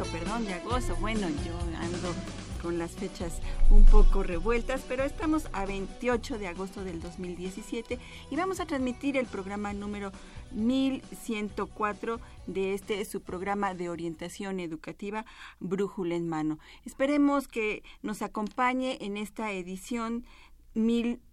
[0.00, 0.96] De agosto.
[0.96, 2.14] Bueno, yo ando
[2.62, 7.98] con las fechas un poco revueltas, pero estamos a 28 de agosto del 2017
[8.30, 10.10] y vamos a transmitir el programa número
[10.52, 15.26] 1104 de este su programa de orientación educativa
[15.58, 16.58] Brújula en Mano.
[16.86, 20.24] Esperemos que nos acompañe en esta edición
[20.74, 21.29] 1104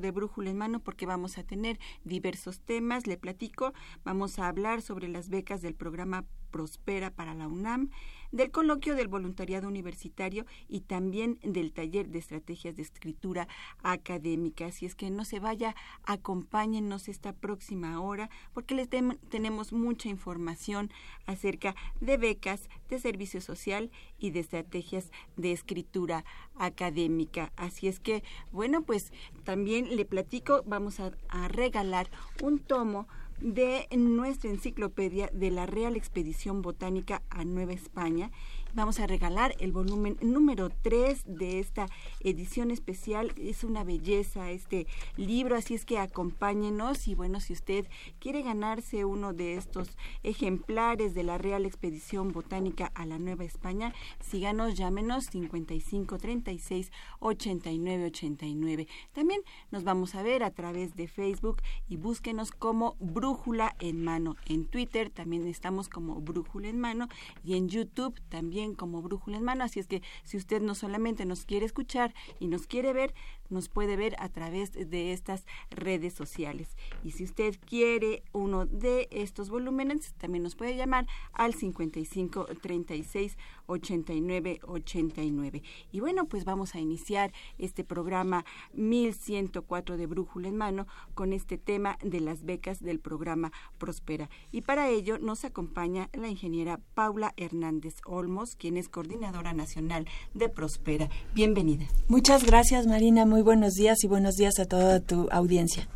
[0.00, 3.72] de Brújula en Mano porque vamos a tener diversos temas, le platico,
[4.04, 7.90] vamos a hablar sobre las becas del programa Prospera para la UNAM,
[8.30, 13.48] del coloquio del voluntariado universitario y también del taller de estrategias de escritura
[13.82, 14.66] académica.
[14.66, 20.90] Así es que no se vaya, acompáñenos esta próxima hora porque les tenemos mucha información
[21.26, 26.24] acerca de becas, de servicio social y de estrategias de escritura
[26.56, 27.52] académica.
[27.56, 29.12] Así es que, bueno, pues
[29.44, 31.12] también le platico, vamos a,
[31.48, 32.10] regalar
[32.42, 33.06] un tomo
[33.40, 38.30] de nuestra enciclopedia de la Real Expedición Botánica a Nueva España
[38.74, 41.86] vamos a regalar el volumen número 3 de esta
[42.20, 43.32] edición especial.
[43.36, 44.86] Es una belleza este
[45.16, 47.86] libro, así es que acompáñenos y bueno, si usted
[48.18, 53.94] quiere ganarse uno de estos ejemplares de la Real Expedición Botánica a la Nueva España,
[54.20, 56.90] síganos, llámenos 55 36
[57.20, 58.88] 89 89.
[59.12, 59.40] También
[59.70, 64.36] nos vamos a ver a través de Facebook y búsquenos como Brújula en Mano.
[64.46, 67.08] En Twitter también estamos como Brújula en Mano
[67.44, 69.64] y en YouTube también como Brújula en Mano.
[69.64, 73.12] Así es que si usted no solamente nos quiere escuchar y nos quiere ver,
[73.50, 76.76] nos puede ver a través de estas redes sociales.
[77.02, 83.36] Y si usted quiere uno de estos volúmenes, también nos puede llamar al 55 36
[83.66, 85.62] 89 89.
[85.92, 88.44] Y bueno, pues vamos a iniciar este programa
[88.74, 94.28] 1104 de Brújula en Mano con este tema de las becas del programa Prospera.
[94.52, 100.48] Y para ello nos acompaña la ingeniera Paula Hernández Olmos, quien es coordinadora nacional de
[100.48, 101.08] Prospera.
[101.34, 101.86] Bienvenida.
[102.08, 103.24] Muchas gracias, Marina.
[103.34, 105.88] Muy buenos días y buenos días a toda tu audiencia.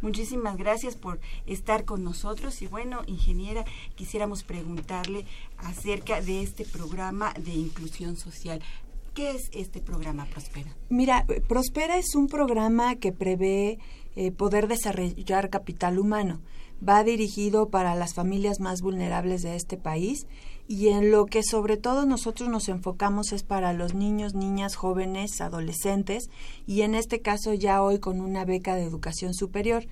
[0.00, 5.26] Muchísimas gracias por estar con nosotros y bueno, ingeniera, quisiéramos preguntarle
[5.58, 8.62] acerca de este programa de inclusión social.
[9.12, 10.74] ¿Qué es este programa Prospera?
[10.88, 13.78] Mira, Prospera es un programa que prevé
[14.14, 16.40] eh, poder desarrollar capital humano.
[16.86, 20.26] Va dirigido para las familias más vulnerables de este país
[20.68, 25.40] y en lo que sobre todo nosotros nos enfocamos es para los niños, niñas, jóvenes,
[25.40, 26.30] adolescentes
[26.66, 29.86] y en este caso ya hoy con una beca de educación superior.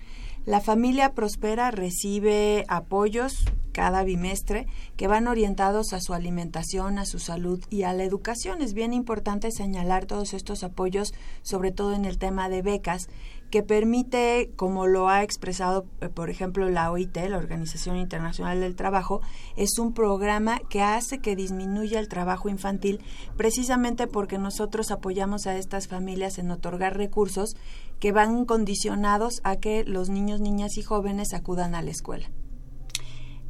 [0.46, 7.18] La familia Prospera recibe apoyos cada bimestre que van orientados a su alimentación, a su
[7.18, 8.60] salud y a la educación.
[8.60, 13.08] Es bien importante señalar todos estos apoyos, sobre todo en el tema de becas,
[13.54, 18.74] que permite, como lo ha expresado, eh, por ejemplo, la OIT, la Organización Internacional del
[18.74, 19.21] Trabajo,
[19.54, 23.01] es un programa que hace que disminuya el trabajo infantil
[23.36, 27.54] precisamente porque nosotros apoyamos a estas familias en otorgar recursos
[28.01, 32.28] que van condicionados a que los niños, niñas y jóvenes acudan a la escuela.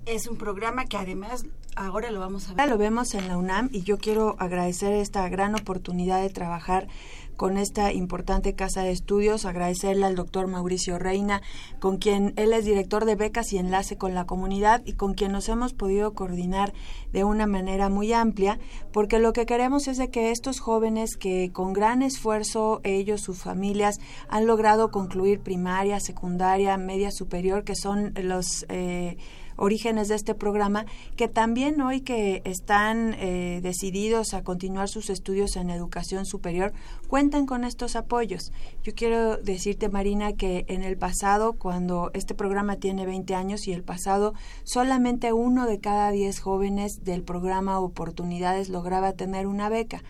[0.05, 1.47] Es un programa que además
[1.77, 2.69] ahora lo vamos a ver.
[2.69, 6.89] Lo vemos en la UNAM y yo quiero agradecer esta gran oportunidad de trabajar
[7.37, 11.43] con esta importante casa de estudios, agradecerle al doctor Mauricio Reina,
[11.81, 15.33] con quien él es director de becas y enlace con la comunidad y con quien
[15.33, 16.73] nos hemos podido coordinar
[17.13, 18.59] de una manera muy amplia,
[18.93, 23.39] porque lo que queremos es de que estos jóvenes que con gran esfuerzo ellos, sus
[23.39, 23.99] familias,
[24.29, 28.67] han logrado concluir primaria, secundaria, media superior, que son los...
[28.69, 29.17] Eh,
[29.57, 30.87] orígenes de este programa,
[31.17, 36.73] que también hoy que están eh, decididos a continuar sus estudios en educación superior,
[37.09, 38.53] cuentan con estos apoyos.
[38.83, 43.73] Yo quiero decirte, Marina, que en el pasado, cuando este programa tiene 20 años y
[43.73, 44.35] el pasado,
[44.65, 50.03] solamente uno de cada diez jóvenes del programa Oportunidades lograba tener una beca.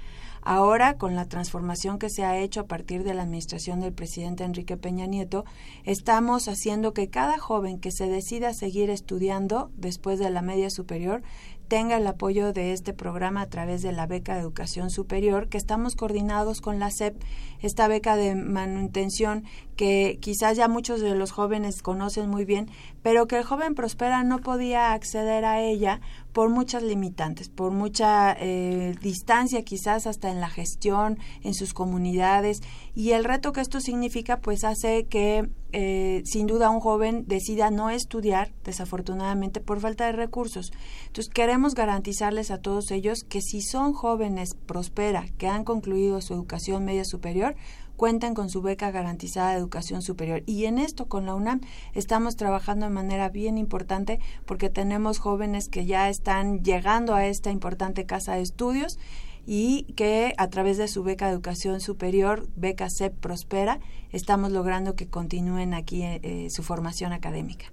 [0.47, 4.45] Ahora, con la transformación que se ha hecho a partir de la administración del presidente
[4.45, 5.47] Enrique Peña Nieto,
[5.85, 11.23] estamos haciendo que cada joven que se decida seguir estudiando después de la media superior
[11.69, 15.57] tenga el apoyo de este programa a través de la beca de educación superior, que
[15.57, 17.17] estamos coordinados con la SEP,
[17.61, 19.45] esta beca de manutención
[19.77, 22.69] que quizás ya muchos de los jóvenes conocen muy bien,
[23.03, 26.01] pero que el joven Prospera no podía acceder a ella
[26.35, 32.61] por muchas limitantes, por mucha eh, distancia quizás hasta en la gestión, en sus comunidades,
[32.93, 37.71] y el reto que esto significa pues hace que eh, sin duda un joven decida
[37.71, 40.73] no estudiar, desafortunadamente, por falta de recursos.
[41.07, 46.35] Entonces queremos garantizarles a todos ellos que si son jóvenes prospera, que han concluido su
[46.35, 47.55] educación media superior,
[47.97, 50.43] cuentan con su beca garantizada de educación superior.
[50.47, 51.61] Y en esto con la UNAM
[51.93, 57.51] estamos trabajando de manera bien importante porque tenemos jóvenes que ya están llegando a esta
[57.51, 58.99] importante casa de estudios
[59.47, 63.81] y que a través de su beca de educación superior, beca CEP Prospera,
[64.11, 67.73] estamos logrando que continúen aquí eh, su formación académica.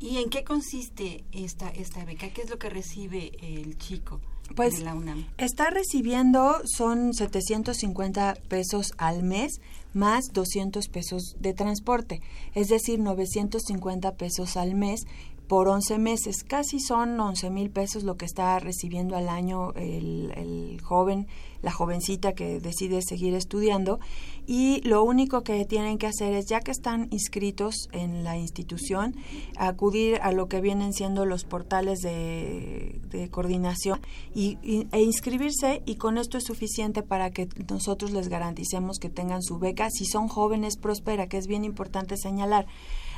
[0.00, 2.28] ¿Y en qué consiste esta, esta beca?
[2.30, 4.20] ¿Qué es lo que recibe el chico?
[4.54, 5.26] Pues de la UNAM?
[5.38, 9.60] está recibiendo son 750 pesos al mes
[9.94, 12.20] más 200 pesos de transporte,
[12.54, 15.06] es decir, 950 pesos al mes
[15.48, 16.42] por 11 meses.
[16.44, 21.26] Casi son 11 mil pesos lo que está recibiendo al año el, el, joven,
[21.62, 24.00] la jovencita que decide seguir estudiando.
[24.46, 29.14] Y lo único que tienen que hacer es, ya que están inscritos en la institución,
[29.56, 34.00] acudir a lo que vienen siendo los portales de, coordinación
[34.34, 34.58] y,
[34.92, 35.82] e inscribirse.
[35.86, 39.88] Y con esto es suficiente para que nosotros les garanticemos que tengan su beca.
[39.90, 42.66] Si son jóvenes, próspera, que es bien importante señalar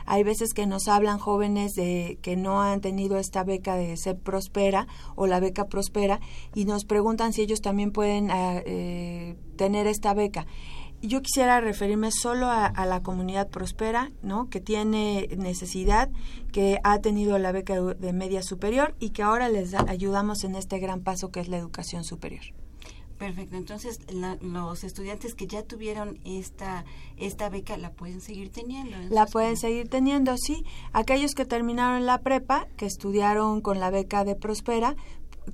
[0.06, 4.18] hay veces que nos hablan jóvenes de que no han tenido esta beca de ser
[4.18, 6.20] Prospera o la beca Prospera
[6.54, 10.46] y nos preguntan si ellos también pueden eh, tener esta beca.
[11.02, 14.48] Yo quisiera referirme solo a, a, la comunidad Prospera, ¿no?
[14.48, 16.08] que tiene necesidad,
[16.52, 20.54] que ha tenido la beca de media superior y que ahora les da, ayudamos en
[20.54, 22.44] este gran paso que es la educación superior.
[23.18, 26.84] Perfecto, entonces la, los estudiantes que ya tuvieron esta
[27.16, 28.96] esta beca la pueden seguir teniendo.
[29.08, 30.64] La pueden seguir teniendo, sí.
[30.92, 34.96] Aquellos que terminaron la prepa, que estudiaron con la beca de Prospera,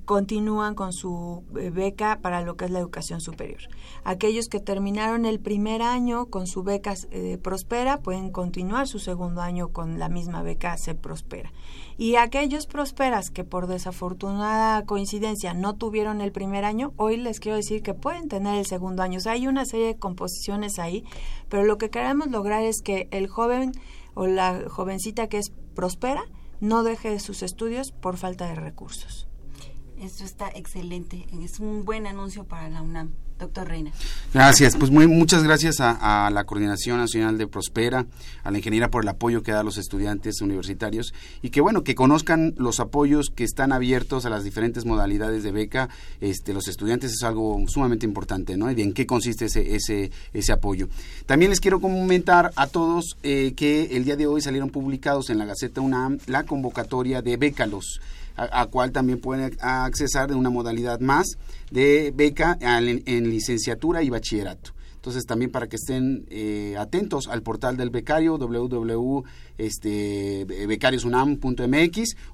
[0.05, 3.61] continúan con su beca para lo que es la educación superior.
[4.03, 9.41] Aquellos que terminaron el primer año con su beca eh, Prospera pueden continuar su segundo
[9.41, 11.51] año con la misma beca Se Prospera.
[11.97, 17.55] Y aquellos Prosperas que por desafortunada coincidencia no tuvieron el primer año, hoy les quiero
[17.55, 19.17] decir que pueden tener el segundo año.
[19.17, 21.05] O sea, hay una serie de composiciones ahí,
[21.49, 23.71] pero lo que queremos lograr es que el joven
[24.15, 26.23] o la jovencita que es prospera
[26.59, 29.22] no deje sus estudios por falta de recursos.
[30.03, 33.11] Esto está excelente, es un buen anuncio para la UNAM.
[33.39, 33.91] Doctor Reina.
[34.33, 38.05] Gracias, pues muy, muchas gracias a, la Coordinación Nacional de Prospera,
[38.43, 41.83] a la ingeniera por el apoyo que da a los estudiantes universitarios y que bueno,
[41.83, 45.89] que conozcan los apoyos que están abiertos a las diferentes modalidades de beca.
[46.21, 48.69] Este, los estudiantes es algo sumamente importante, ¿no?
[48.71, 50.89] Y en qué consiste ese, ese, ese apoyo.
[51.25, 55.37] También les quiero comentar a todos eh, que el día de hoy salieron publicados en
[55.37, 57.99] la Gaceta UNAM la convocatoria de Bécalos
[58.35, 61.37] a, a, cual también pueden accesar de una modalidad más
[61.71, 64.71] de beca en, en licenciatura y bachillerato.
[65.03, 70.45] Entonces también para que estén eh, atentos al portal del becario www.becariosunam.mx este,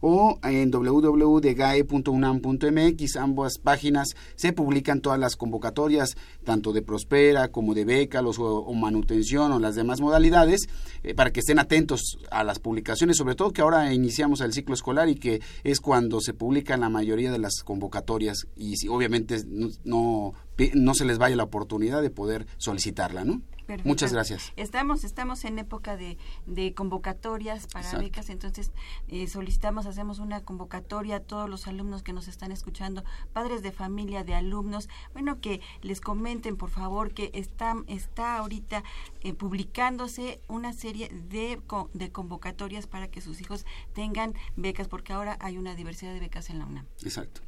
[0.01, 3.15] o en www.degae.unam.mx.
[3.17, 8.59] Ambas páginas se publican todas las convocatorias, tanto de Prospera como de beca, los, o,
[8.59, 10.67] o manutención o las demás modalidades,
[11.03, 14.73] eh, para que estén atentos a las publicaciones, sobre todo que ahora iniciamos el ciclo
[14.73, 19.43] escolar y que es cuando se publican la mayoría de las convocatorias y si, obviamente
[19.47, 20.33] no, no
[20.73, 23.41] no se les vaya la oportunidad de poder solicitarla, ¿no?
[23.83, 24.51] Muchas gracias.
[24.55, 28.71] Estamos, estamos en época de, de convocatorias para becas, entonces
[29.07, 33.71] eh, solicitamos, hacemos una convocatoria a todos los alumnos que nos están escuchando, padres de
[33.71, 38.83] familia, de alumnos, bueno, que les comenten, por favor, que está, está ahorita
[39.21, 41.61] eh, publicándose una serie de,
[41.93, 46.49] de convocatorias para que sus hijos tengan becas, porque ahora hay una diversidad de becas
[46.49, 46.85] en la UNAM.
[47.03, 47.41] Exacto.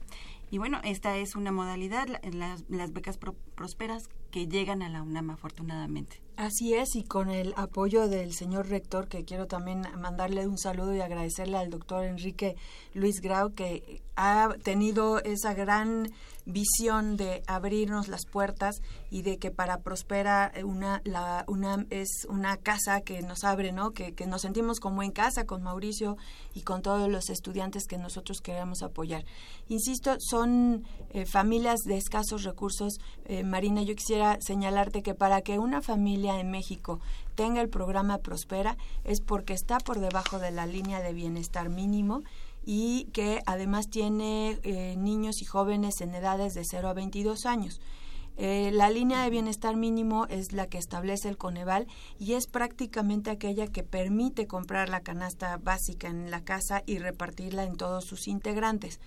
[0.52, 3.18] Y bueno, esta es una modalidad, las, las becas
[3.56, 6.22] prosperas que llegan a la UNAM afortunadamente.
[6.36, 10.94] Así es, y con el apoyo del señor rector, que quiero también mandarle un saludo
[10.94, 12.58] y agradecerle al doctor Enrique
[12.94, 16.12] Luis Grau, que ha tenido esa gran
[16.46, 22.58] visión de abrirnos las puertas y de que para Prospera una, la UNAM es una
[22.58, 23.92] casa que nos abre, ¿no?
[23.92, 26.18] Que, que nos sentimos como en casa con Mauricio
[26.54, 29.26] y con todos los estudiantes que nosotros queremos apoyar.
[29.68, 33.00] Insisto, son eh, familias de escasos recursos.
[33.26, 37.00] Eh, Marina, yo quisiera señalarte que para que una familia en México
[37.36, 42.24] tenga el programa Prospera es porque está por debajo de la línea de bienestar mínimo
[42.64, 47.82] y que además tiene eh, niños y jóvenes en edades de 0 a 22 años.
[48.38, 51.88] Eh, la línea de bienestar mínimo es la que establece el Coneval
[52.18, 57.66] y es prácticamente aquella que permite comprar la canasta básica en la casa y repartirla
[57.66, 59.00] en todos sus integrantes.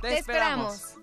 [0.00, 0.93] Te, esperamos.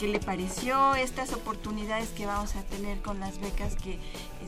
[0.00, 3.98] ¿Qué le pareció estas oportunidades que vamos a tener con las becas que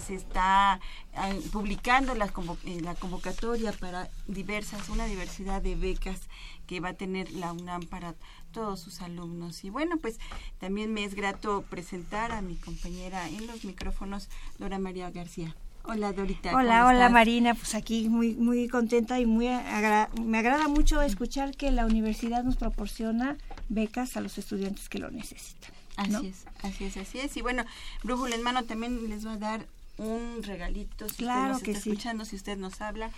[0.01, 0.81] se está
[1.15, 2.33] ah, publicando la,
[2.81, 6.21] la convocatoria para diversas, una diversidad de becas
[6.67, 8.15] que va a tener la UNAM para
[8.53, 9.62] todos sus alumnos.
[9.62, 10.19] Y bueno, pues
[10.59, 15.55] también me es grato presentar a mi compañera en los micrófonos, Dora María García.
[15.85, 16.55] Hola Dorita.
[16.55, 21.71] Hola, hola Marina, pues aquí muy muy contenta y muy me agrada mucho escuchar que
[21.73, 23.37] la universidad nos proporciona
[23.68, 25.73] becas a los estudiantes que lo necesitan.
[25.97, 27.37] Así es, así es, así es.
[27.37, 27.64] Y bueno,
[28.03, 29.66] Brújula en mano también les va a dar
[29.99, 33.11] un regalito si claro usted nos está escuchando, si usted nos habla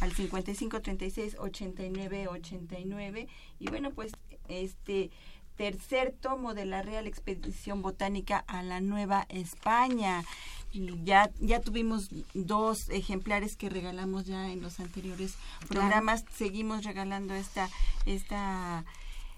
[0.00, 3.28] al 55 36 89 89
[3.58, 4.12] y bueno, pues
[4.48, 5.10] este
[5.58, 10.24] tercer tomo de la Real Expedición Botánica a la Nueva España.
[11.04, 15.34] Ya ya tuvimos dos ejemplares que regalamos ya en los anteriores
[15.68, 16.24] programas.
[16.34, 17.68] Seguimos regalando esta
[18.06, 18.84] esta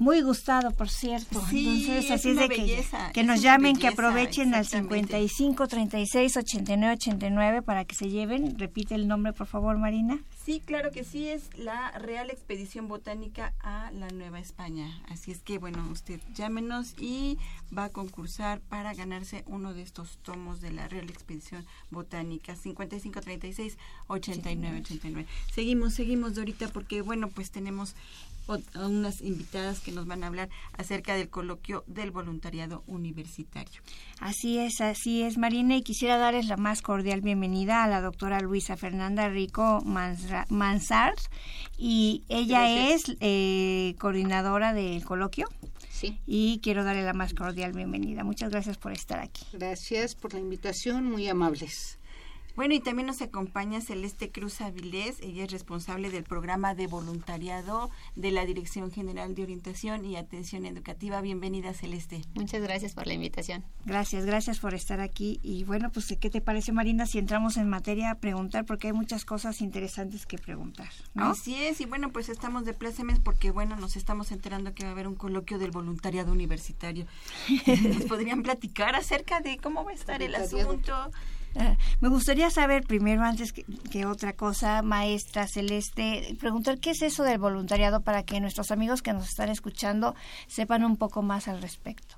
[0.01, 1.45] muy gustado, por cierto.
[1.51, 5.13] Sí, Entonces, es así es de que, belleza, que nos llamen, que aprovechen al exactamente.
[5.13, 8.59] 55 36 89 89 para que se lleven.
[8.59, 10.19] Repite el nombre, por favor, Marina.
[10.43, 15.03] Sí, claro que sí, es la Real Expedición Botánica a la Nueva España.
[15.11, 17.37] Así es que, bueno, usted llámenos y
[17.77, 22.57] va a concursar para ganarse uno de estos tomos de la Real Expedición Botánica.
[22.57, 25.27] 5536 8989.
[25.53, 27.95] Seguimos, seguimos, Dorita, porque, bueno, pues tenemos
[28.55, 33.81] a unas invitadas que nos van a hablar acerca del coloquio del voluntariado universitario.
[34.19, 38.41] Así es, así es, Marina, y quisiera darles la más cordial bienvenida a la doctora
[38.41, 41.19] Luisa Fernanda Rico Mansart,
[41.79, 43.09] y ella Gracias.
[43.11, 45.47] es eh, coordinadora del coloquio,
[45.91, 46.19] Sí.
[46.27, 48.25] y quiero darle la más cordial bienvenida.
[48.25, 49.43] Muchas gracias por estar aquí.
[49.53, 51.99] Gracias por la invitación, muy amables.
[52.57, 57.91] Bueno, y también nos acompaña Celeste Cruz Avilés, ella es responsable del programa de voluntariado
[58.17, 61.21] de la Dirección General de Orientación y Atención Educativa.
[61.21, 62.23] Bienvenida, Celeste.
[62.35, 63.65] Muchas gracias por la invitación.
[63.85, 65.39] Gracias, gracias por estar aquí.
[65.43, 68.67] Y bueno, pues, ¿qué te parece, Marina, si entramos en materia a preguntar?
[68.67, 71.31] Porque hay muchas cosas interesantes que preguntar, ¿no?
[71.31, 74.91] Así es, y bueno, pues estamos de plácemes porque, bueno, nos estamos enterando que va
[74.91, 77.07] a haber un coloquio del voluntariado universitario.
[77.67, 81.11] ¿Nos podrían platicar acerca de cómo va a estar el asunto?
[81.57, 87.03] Ah, me gustaría saber primero, antes que, que otra cosa, maestra Celeste, preguntar qué es
[87.03, 90.15] eso del voluntariado para que nuestros amigos que nos están escuchando
[90.47, 92.17] sepan un poco más al respecto.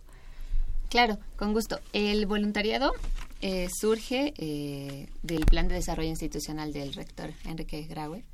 [0.92, 1.80] Claro, con gusto.
[1.94, 2.92] El voluntariado
[3.40, 8.24] eh, surge eh, del Plan de Desarrollo Institucional del rector Enrique Graue.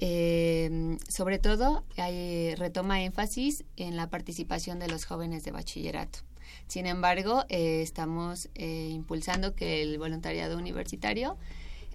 [0.00, 6.18] Eh, sobre todo, hay, retoma énfasis en la participación de los jóvenes de bachillerato.
[6.66, 11.36] Sin embargo, eh, estamos eh, impulsando que el voluntariado universitario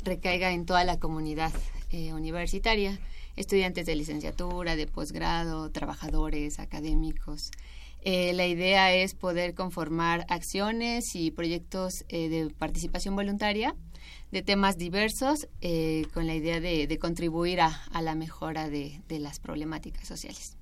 [0.04, 1.52] recaiga en toda la comunidad
[1.92, 3.00] eh, universitaria,
[3.36, 7.52] estudiantes de licenciatura, de posgrado, trabajadores, académicos.
[8.06, 13.76] La idea es poder conformar acciones y proyectos de participación voluntaria
[14.32, 20.08] de temas diversos eh, con la idea de, contribuir a, la mejora de las problemáticas
[20.08, 20.57] sociales.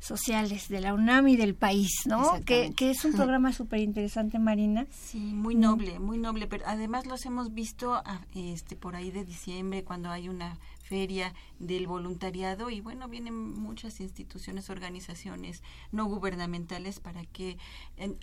[0.00, 2.40] Sociales de la UNAM y del país, ¿no?
[2.44, 4.86] Que, que es un programa súper interesante, Marina.
[4.90, 9.24] Sí, muy noble, muy noble, pero además los hemos visto ah, este por ahí de
[9.24, 17.00] diciembre cuando hay una feria del voluntariado y bueno, vienen muchas instituciones, organizaciones no gubernamentales
[17.00, 17.58] para que
[17.96, 18.16] en-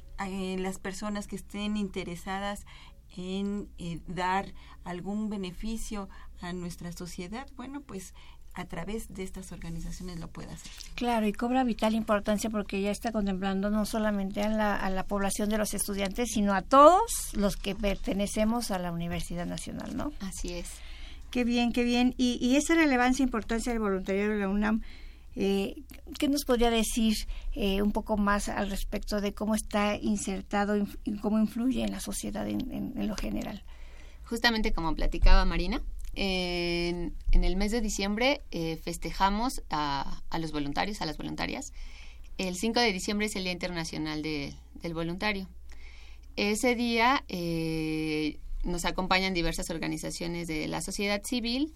[0.64, 2.66] las personas que estén interesadas
[3.18, 6.10] en eh, dar algún beneficio
[6.42, 8.14] a nuestra sociedad, bueno, pues
[8.56, 10.72] a través de estas organizaciones lo pueda hacer.
[10.96, 15.04] Claro, y cobra vital importancia porque ya está contemplando no solamente a la, a la
[15.06, 20.14] población de los estudiantes, sino a todos los que pertenecemos a la Universidad Nacional, ¿no?
[20.22, 20.70] Así es.
[21.32, 22.16] Qué bien, qué bien.
[22.18, 24.82] Y, y esa relevancia e importancia del voluntariado de la UNAM,
[25.36, 25.76] eh,
[26.18, 27.14] ¿qué nos podría decir
[27.56, 32.00] eh, un poco más al respecto de cómo está insertado y cómo influye en la
[32.00, 33.64] sociedad en, en- en lo general?
[34.24, 35.82] Justamente como platicaba Marina,
[36.16, 41.74] en, el mes de diciembre eh, festejamos a, los voluntarios, a las voluntarias.
[42.38, 45.48] El 5 de diciembre es el Día Internacional de- del Voluntario.
[46.36, 51.74] Ese día eh, nos acompañan diversas organizaciones de la sociedad civil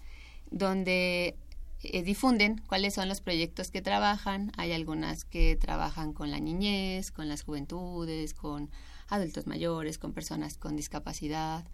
[0.50, 1.34] donde
[1.82, 4.52] eh, difunden cuáles son los proyectos que trabajan.
[4.58, 8.70] Hay algunas que trabajan con la niñez, con las juventudes, con
[9.08, 11.64] adultos mayores, con personas con discapacidad.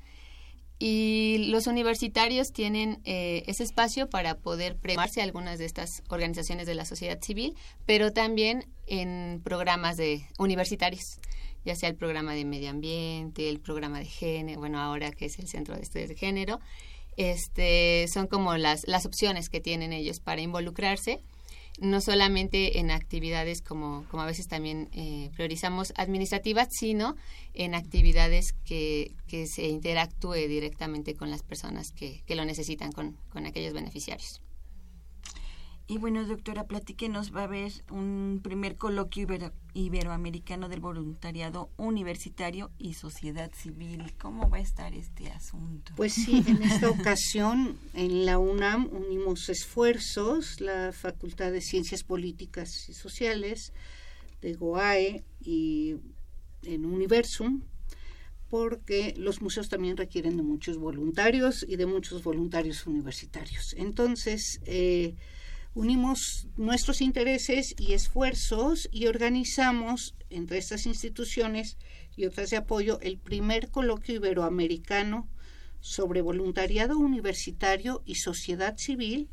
[0.78, 6.66] Y los universitarios tienen eh, ese espacio para poder premarse a algunas de estas organizaciones
[6.66, 7.54] de la sociedad civil,
[7.86, 11.18] pero también en programas de universitarios,
[11.64, 15.38] ya sea el programa de medio ambiente, el programa de género, bueno, ahora que es
[15.38, 16.60] el Centro de Estudios de Género,
[17.16, 21.22] este, son como las, las opciones que tienen ellos para involucrarse
[21.78, 27.16] no solamente en actividades como, como a veces también eh, priorizamos administrativas, sino
[27.54, 33.16] en actividades que, que se interactúe directamente con las personas que, que lo necesitan, con,
[33.30, 34.40] con aquellos beneficiarios.
[35.88, 42.72] Y bueno, doctora, platíquenos, va a haber un primer coloquio ibero- iberoamericano del voluntariado universitario
[42.76, 44.12] y sociedad civil.
[44.18, 45.92] ¿Cómo va a estar este asunto?
[45.94, 52.88] Pues sí, en esta ocasión en la UNAM unimos esfuerzos, la Facultad de Ciencias Políticas
[52.88, 53.72] y Sociales
[54.42, 55.94] de GOAE y
[56.64, 57.62] en Universum,
[58.50, 63.72] porque los museos también requieren de muchos voluntarios y de muchos voluntarios universitarios.
[63.78, 65.14] Entonces, eh,
[65.76, 71.76] unimos nuestros intereses y esfuerzos y organizamos entre estas instituciones
[72.16, 75.28] y otras de apoyo el primer coloquio iberoamericano
[75.80, 79.28] sobre voluntariado universitario y sociedad civil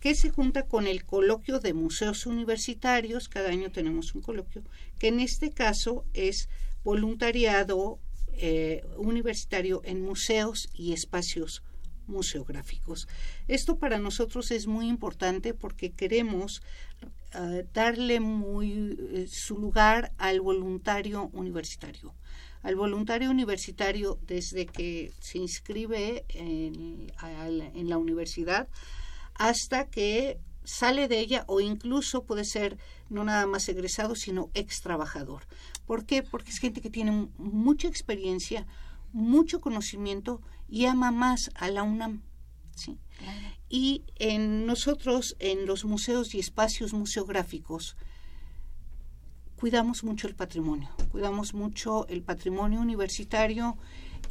[0.00, 4.62] que se junta con el coloquio de museos universitarios, cada año tenemos un coloquio,
[4.98, 6.50] que en este caso es
[6.84, 7.98] voluntariado
[8.34, 11.62] eh, universitario en museos y espacios
[12.06, 13.08] museográficos.
[13.48, 16.62] Esto para nosotros es muy importante porque queremos
[17.32, 22.14] eh, darle muy eh, su lugar al voluntario universitario.
[22.62, 27.12] Al voluntario universitario desde que se inscribe en,
[27.74, 28.68] en la universidad
[29.34, 32.78] hasta que sale de ella o incluso puede ser
[33.10, 35.42] no nada más egresado, sino ex trabajador.
[35.86, 36.22] ¿Por qué?
[36.22, 38.66] Porque es gente que tiene mucha experiencia,
[39.12, 42.22] mucho conocimiento y ama más a la UNAM.
[42.74, 42.98] ¿sí?
[43.68, 47.96] Y en nosotros, en los museos y espacios museográficos,
[49.56, 53.76] cuidamos mucho el patrimonio, cuidamos mucho el patrimonio universitario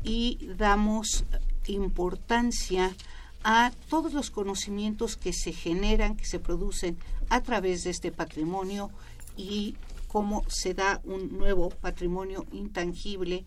[0.03, 1.23] y damos
[1.67, 2.95] importancia
[3.43, 6.97] a todos los conocimientos que se generan, que se producen
[7.29, 8.89] a través de este patrimonio
[9.35, 9.75] y
[10.07, 13.45] cómo se da un nuevo patrimonio intangible.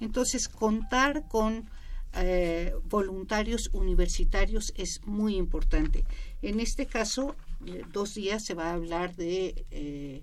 [0.00, 1.68] Entonces, contar con
[2.14, 6.04] eh, voluntarios universitarios es muy importante.
[6.42, 10.22] En este caso, eh, dos días se va a hablar de eh,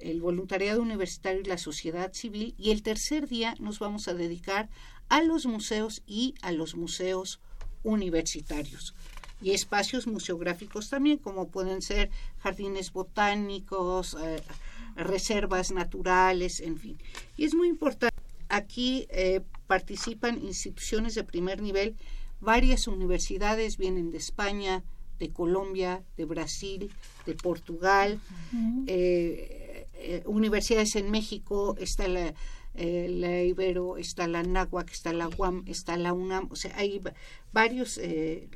[0.00, 4.70] el voluntariado universitario y la sociedad civil y el tercer día nos vamos a dedicar
[5.10, 7.40] a los museos y a los museos
[7.82, 8.94] universitarios
[9.42, 14.16] y espacios museográficos también, como pueden ser jardines botánicos,
[14.96, 16.98] reservas naturales, en fin.
[17.36, 18.16] Y es muy importante,
[18.48, 19.06] aquí
[19.68, 21.94] participan instituciones de primer nivel,
[22.40, 24.82] varias universidades vienen de España,
[25.20, 26.90] de Colombia, de Brasil,
[27.26, 28.20] de Portugal,
[28.88, 29.86] eh,
[30.26, 32.34] universidades en México, está la
[32.80, 37.00] eh, la Ibero, está la NAHUAC, está la UAM, está la UNAM, o sea, hay
[37.52, 38.48] varios eh,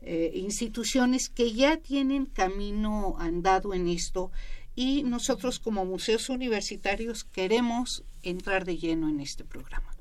[0.00, 4.32] eh, instituciones que ya tienen camino andado en esto.
[4.74, 9.91] Y nosotros como museos universitarios queremos entrar de lleno en este programa.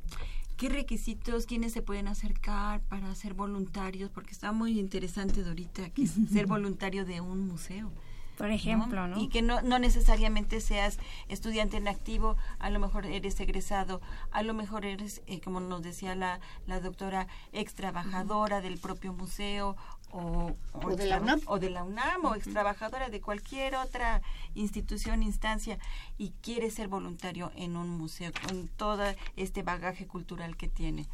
[0.61, 4.11] ¿Qué requisitos, quiénes se pueden acercar para ser voluntarios?
[4.11, 7.91] Porque está muy interesante, Dorita, que es ser voluntario de un museo
[8.37, 9.19] por ejemplo, ¿no?
[9.19, 10.97] Y que no, no necesariamente seas
[11.29, 15.83] estudiante en activo, a lo mejor eres egresado, a lo mejor eres, eh, como nos
[15.83, 19.77] decía la, la doctora, ex trabajadora del propio museo
[20.13, 21.41] o, o, de la UNAM.
[21.45, 24.21] o de la UNAM o ex trabajadora de cualquier otra
[24.55, 25.77] institución, instancia
[26.17, 29.03] y quiere ser voluntario en un museo con todo
[29.35, 31.07] este bagaje cultural que tiene.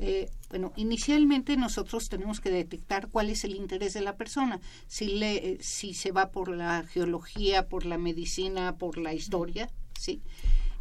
[0.00, 5.06] Eh, bueno, inicialmente nosotros tenemos que detectar cuál es el interés de la persona, si,
[5.06, 10.20] le, eh, si se va por la geología, por la medicina, por la historia, ¿sí?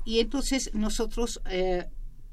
[0.04, 1.86] Y entonces nosotros, eh,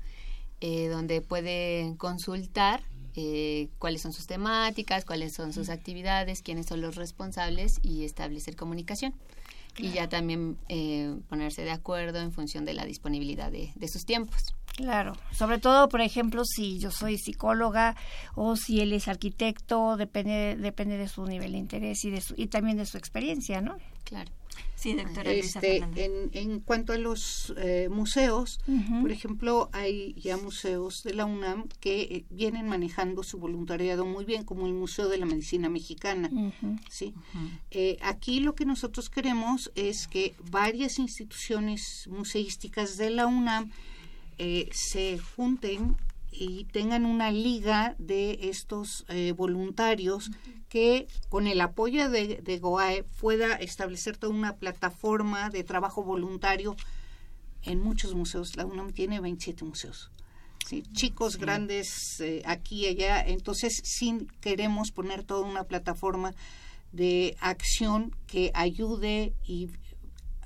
[0.60, 2.82] eh, donde puede consultar
[3.16, 8.56] eh, cuáles son sus temáticas, cuáles son sus actividades, quiénes son los responsables y establecer
[8.56, 9.14] comunicación.
[9.78, 14.54] Y ya también eh, ponerse de acuerdo en función de la disponibilidad de, sus tiempos.
[14.76, 17.96] Claro, sobre todo, por ejemplo, si yo soy psicóloga
[18.34, 22.34] o si él es arquitecto, depende, depende de su nivel de interés y, de su,
[22.36, 23.76] y también de su experiencia, ¿no?
[24.04, 24.30] Claro.
[24.80, 28.60] Sí, doctora este, en, en, cuanto a los eh, museos,
[29.02, 34.24] por ejemplo, hay ya museos de la UNAM que eh, vienen manejando su voluntariado muy
[34.24, 36.30] bien, como el Museo de la Medicina Mexicana.
[36.88, 37.12] ¿sí?
[37.70, 43.70] Eh, aquí lo que nosotros queremos es que varias instituciones museísticas de la UNAM
[44.72, 45.94] se junten
[46.30, 49.04] y tengan una liga de estos
[49.36, 50.30] voluntarios
[50.68, 56.76] que con el apoyo de, de, GOAE pueda establecer toda una plataforma de trabajo voluntario
[57.62, 58.56] en muchos museos.
[58.56, 60.10] La UNAM tiene 27 museos.
[60.66, 60.82] ¿sí?
[60.92, 63.22] Chicos, grandes, eh, aquí y allá.
[63.22, 66.34] Entonces, sí queremos poner toda una plataforma
[66.92, 69.70] de acción que ayude y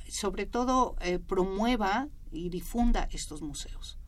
[0.09, 3.99] sobre todo eh, promueva y difunda estos museos.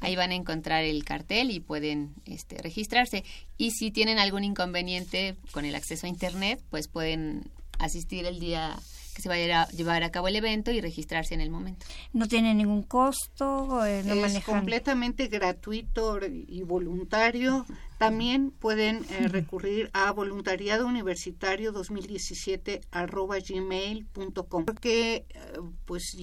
[0.00, 3.24] Ahí van a encontrar el cartel y pueden este, registrarse.
[3.58, 8.76] Y si tienen algún inconveniente con el acceso a Internet, pues pueden asistir el día
[9.14, 11.86] que se vaya a llevar a cabo el evento y registrarse en el momento.
[12.12, 13.86] ¿No tiene ningún costo?
[13.86, 17.64] Eh, no es completamente gratuito y voluntario.
[17.98, 25.52] También pueden eh, recurrir a voluntariado universitario 2017 arroba gmail.com porque eh,
[25.86, 26.16] pues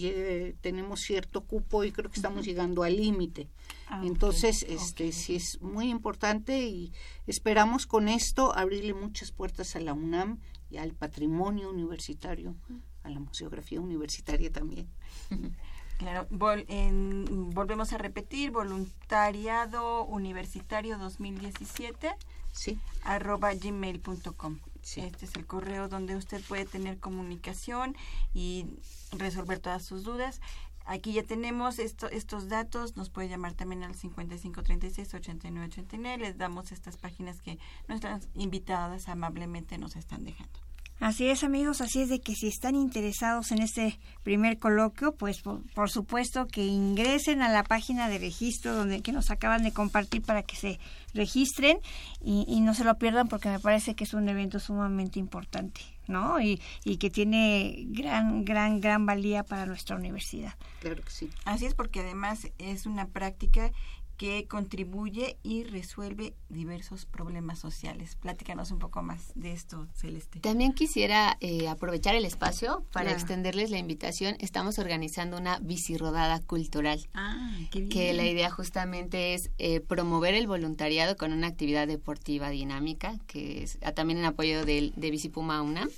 [0.61, 3.49] tenemos cierto cupo y creo que estamos llegando al límite.
[3.87, 6.93] Ah, Entonces, este sí es muy importante y
[7.27, 10.39] esperamos con esto abrirle muchas puertas a la UNAM
[10.77, 12.55] al patrimonio universitario,
[13.03, 14.87] a la museografía universitaria también.
[15.97, 22.13] Claro, volvemos a repetir, voluntariado universitario 2017,
[22.51, 22.77] sí.
[23.03, 24.59] arroba gmail.com.
[24.81, 27.95] Este es el correo donde usted puede tener comunicación
[28.33, 28.65] y
[29.13, 30.41] resolver todas sus dudas.
[30.85, 36.97] Aquí ya tenemos esto, estos datos, nos puede llamar también al 5536-8989, les damos estas
[36.97, 40.59] páginas que nuestras invitadas amablemente nos están dejando.
[40.99, 45.41] Así es, amigos, así es de que si están interesados en este primer coloquio, pues
[45.41, 50.21] por, supuesto que ingresen a la página de registro donde que nos acaban de compartir
[50.21, 50.79] para que se
[51.13, 51.77] registren
[52.23, 55.81] y, y no se lo pierdan porque me parece que es un evento sumamente importante.
[56.07, 56.41] ¿no?
[56.41, 60.53] Y, y que tiene gran, gran, gran valía para nuestra universidad.
[60.81, 61.29] Claro que sí.
[61.45, 63.71] Así es, porque además es una práctica
[64.17, 68.15] que contribuye y resuelve diversos problemas sociales.
[68.15, 70.39] Platícanos un poco más de esto, Celeste.
[70.39, 74.35] También quisiera eh, aprovechar el espacio para extenderles la invitación.
[74.39, 77.07] Estamos organizando una bicirodada cultural.
[77.13, 77.89] Ah, qué bien.
[77.89, 83.63] Que la idea justamente es eh, promover el voluntariado con una actividad deportiva dinámica, que
[83.63, 85.89] es ah, también en apoyo de, de Bicipuma UNAM.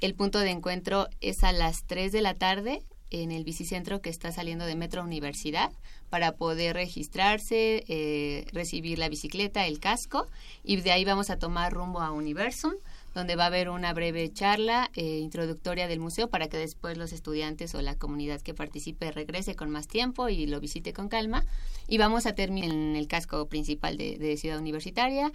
[0.00, 4.10] El punto de encuentro es a las 3 de la tarde en el bicicentro que
[4.10, 5.70] está saliendo de Metro Universidad
[6.10, 10.26] para poder registrarse, eh, recibir la bicicleta, el casco
[10.64, 12.72] y de ahí vamos a tomar rumbo a Universum
[13.14, 17.12] donde va a haber una breve charla eh, introductoria del museo para que después los
[17.12, 21.44] estudiantes o la comunidad que participe regrese con más tiempo y lo visite con calma.
[21.88, 25.30] Y vamos a terminar en el casco principal de, de Ciudad Universitaria,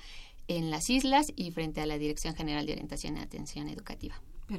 [0.48, 4.16] en las islas y frente a la Dirección General de Orientación y Atención Educativa.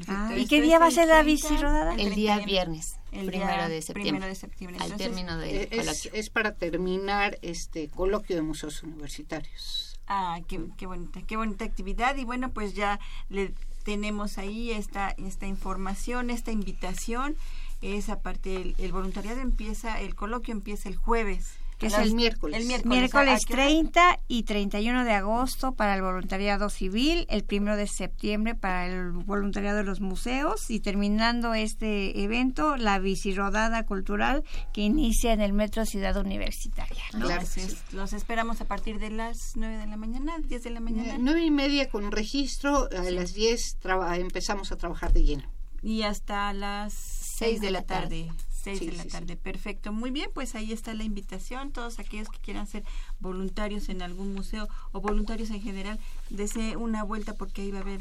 [0.07, 1.94] Ah, ¿Y qué día va a ser la bici rodada?
[1.94, 6.11] El, día viernes, el primero, de septiembre, Al término del es, coloquio.
[6.12, 9.98] Es para terminar este coloquio de museos universitarios.
[10.07, 12.16] Ah, qué, qué, bonita, qué bonita actividad.
[12.16, 17.37] Y bueno, pues ya le tenemos ahí esta, esta información, esta invitación.
[17.81, 22.61] Esa parte, el, el voluntariado empieza, el coloquio empieza el jueves que es el miércoles.
[22.61, 23.64] El miércoles, miércoles, ¿a qué hora?
[23.67, 29.12] 30 y 31 de agosto para el voluntariado civil, el primero de septiembre para el
[29.12, 35.53] voluntariado de los museos y terminando este evento, la bicirodada cultural que inicia en el
[35.53, 37.03] Metro Ciudad Universitaria.
[37.14, 37.27] ¿no?
[37.27, 37.67] Claro, Así sí.
[37.69, 37.93] es.
[37.95, 41.17] Los esperamos a partir de las 9 de la mañana, 10 de la mañana.
[41.19, 45.44] Nueve y media con registro, a las 10 traba- empezamos a trabajar de lleno.
[45.81, 46.92] Y hasta las
[47.38, 48.29] 6 de la tarde.
[48.77, 49.12] 6 Sí, de la sí, sí.
[49.16, 49.92] tarde, perfecto.
[49.92, 51.73] Muy bien, pues ahí está la invitación.
[51.73, 52.85] Todos aquellos que quieran ser
[53.21, 55.98] voluntarios en algún museo o voluntarios en general,
[56.31, 58.00] desee una vuelta porque ahí va a haber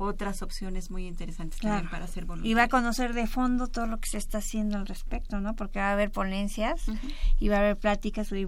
[0.00, 1.74] otras opciones muy interesantes Claro.
[1.78, 4.76] también para ser Y va a conocer de fondo todo lo que se está haciendo
[4.76, 5.56] al respecto, ¿no?
[5.56, 6.82] Porque va a haber ponencias
[7.40, 8.38] y va a haber pláticas de,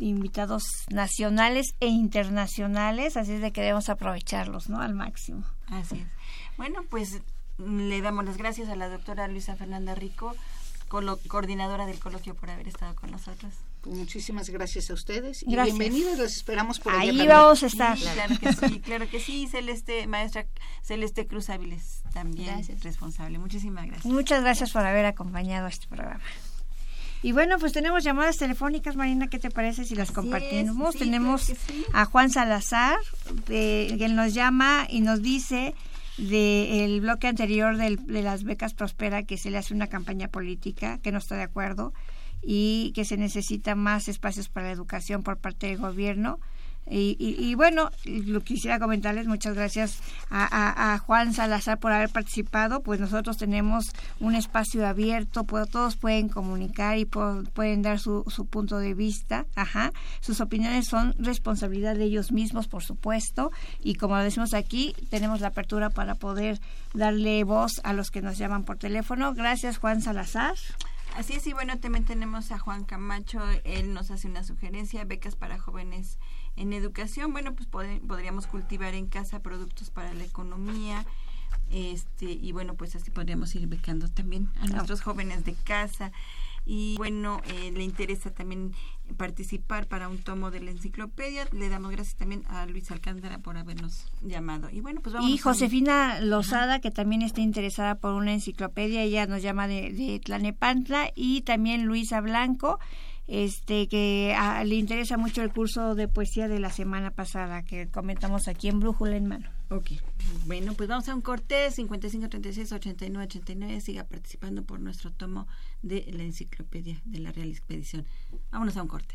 [0.00, 4.80] invitados nacionales e internacionales, así es de que debemos aprovecharlos, ¿no?
[4.82, 5.44] Al máximo.
[5.68, 6.06] Así es.
[6.58, 7.22] Bueno, pues
[7.58, 10.34] le damos las gracias a la doctora Luisa Fernanda Rico,
[11.28, 13.52] coordinadora del coloquio, por haber estado con nosotros.
[13.80, 15.76] Pues muchísimas gracias a ustedes y Gracias.
[15.76, 17.98] bienvenidos, los esperamos por Ahí vamos a estar.
[17.98, 19.48] Sí, claro que sí, claro que sí.
[19.48, 20.46] Celeste, maestra
[20.82, 22.84] Celeste Cruz Áviles, también Gracias.
[22.84, 23.38] responsable.
[23.38, 24.06] Muchísimas gracias.
[24.06, 26.22] Muchas gracias por haber acompañado a este programa.
[27.24, 30.88] Y bueno, pues tenemos llamadas telefónicas, Marina, ¿qué te parece si las Así compartimos?
[30.88, 31.84] es, sí, tenemos claro que sí.
[31.92, 32.98] a Juan Salazar,
[33.46, 35.74] de, que nos llama y nos dice
[36.18, 40.98] del bloque anterior del- de las becas Prospera que se le hace una campaña política,
[40.98, 41.92] que no está de acuerdo
[42.42, 46.40] y que se necesita más espacios para la educación por parte del gobierno.
[46.90, 52.82] Y, y- y bueno, lo quisiera comentarles, muchas gracias a, Juan Salazar por haber participado,
[52.82, 53.86] pues nosotros tenemos
[54.20, 58.94] un espacio abierto, pues todos pueden comunicar y po- pueden dar su, su punto de
[58.94, 64.94] vista, ajá, sus opiniones son responsabilidad de ellos mismos, por supuesto, y como decimos aquí,
[65.08, 66.60] tenemos la apertura para poder
[66.94, 69.32] darle voz a los que nos llaman por teléfono.
[69.34, 70.54] Gracias, Juan Salazar.
[71.16, 75.36] Así es, y bueno, también tenemos a Juan Camacho, él nos hace una sugerencia, becas
[75.36, 76.18] para jóvenes
[76.56, 77.32] en educación.
[77.32, 81.04] Bueno, pues podríamos cultivar en casa productos para la economía,
[81.70, 86.12] este y bueno, pues así podríamos ir becando también a nuestros jóvenes de casa.
[86.64, 88.72] Y bueno, eh, le interesa también
[89.16, 91.48] participar para un tomo de la enciclopedia.
[91.50, 94.70] Le damos gracias también a Luis Alcántara por habernos llamado.
[94.70, 99.26] Y bueno, pues vamos Y Josefina Lozada, que también está interesada por una enciclopedia, ella
[99.26, 102.78] nos llama de, de Tlanepantla, y también Luisa Blanco,
[103.26, 107.88] este que ah, le interesa mucho el curso de poesía de la semana pasada que
[107.88, 109.48] comentamos aquí en Brújula en Mano.
[109.70, 109.92] Ok,
[110.46, 113.80] bueno, pues vamos a un corte 55 36 89 89.
[113.80, 115.46] Siga participando por nuestro tomo
[115.80, 118.04] de la enciclopedia de la Real Expedición.
[118.50, 119.14] Vámonos a un corte.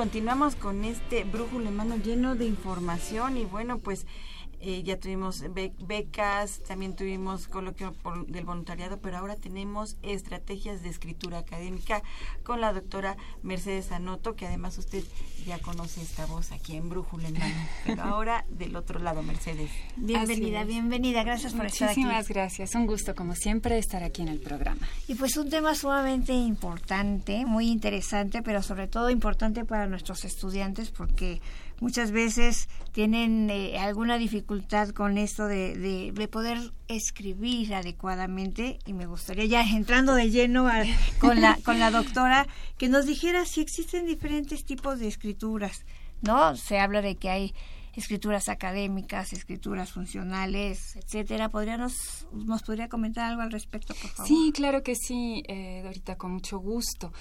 [0.00, 4.06] Continuamos con este brújula mano lleno de información y bueno, pues
[4.60, 10.82] eh, ya tuvimos be- becas, también tuvimos coloquio por- del voluntariado, pero ahora tenemos estrategias
[10.82, 12.02] de escritura académica
[12.44, 15.02] con la doctora Mercedes Anoto, que además usted
[15.46, 17.54] ya conoce esta voz aquí en Brújula en mano,
[17.86, 19.70] pero ahora del otro lado, Mercedes.
[19.96, 22.00] Bienvenida, bienvenida, gracias por estar aquí.
[22.00, 24.86] Muchísimas gracias, un gusto como siempre estar aquí en el programa.
[25.08, 30.90] Y pues un tema sumamente importante, muy interesante, pero sobre todo importante para nuestros estudiantes
[30.90, 31.40] porque
[31.80, 38.92] muchas veces tienen eh, alguna dificultad con esto de, de- de poder escribir adecuadamente y
[38.92, 40.84] me gustaría ya entrando de lleno a-
[41.18, 42.46] con, la, con la doctora
[42.78, 45.84] que nos dijera si existen diferentes tipos de escrituras,
[46.22, 46.56] ¿no?
[46.56, 47.54] Se habla de que hay
[47.94, 51.48] escrituras académicas, escrituras funcionales, etcétera.
[51.48, 54.28] ¿Podríamos, ¿Nos podría comentar algo al respecto, por favor?
[54.28, 57.12] Sí, claro que sí, eh, Dorita, con mucho gusto.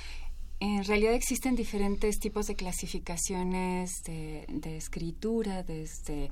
[0.62, 6.30] En realidad existen diferentes tipos de clasificaciones de, escritura, desde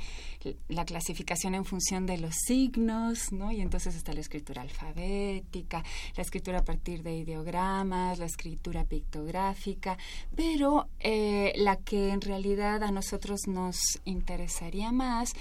[0.68, 3.54] la clasificación en función de los signos, ¿no?
[3.54, 5.84] Y entonces está la escritura alfabética,
[6.16, 9.98] la escritura a partir de ideogramas, la escritura pictográfica,
[10.36, 15.34] pero eh, la que en realidad a nosotros nos interesaría más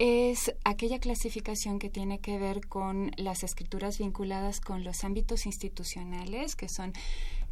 [0.00, 6.56] es aquella clasificación que tiene que ver con las escrituras vinculadas con los ámbitos institucionales,
[6.56, 6.92] que son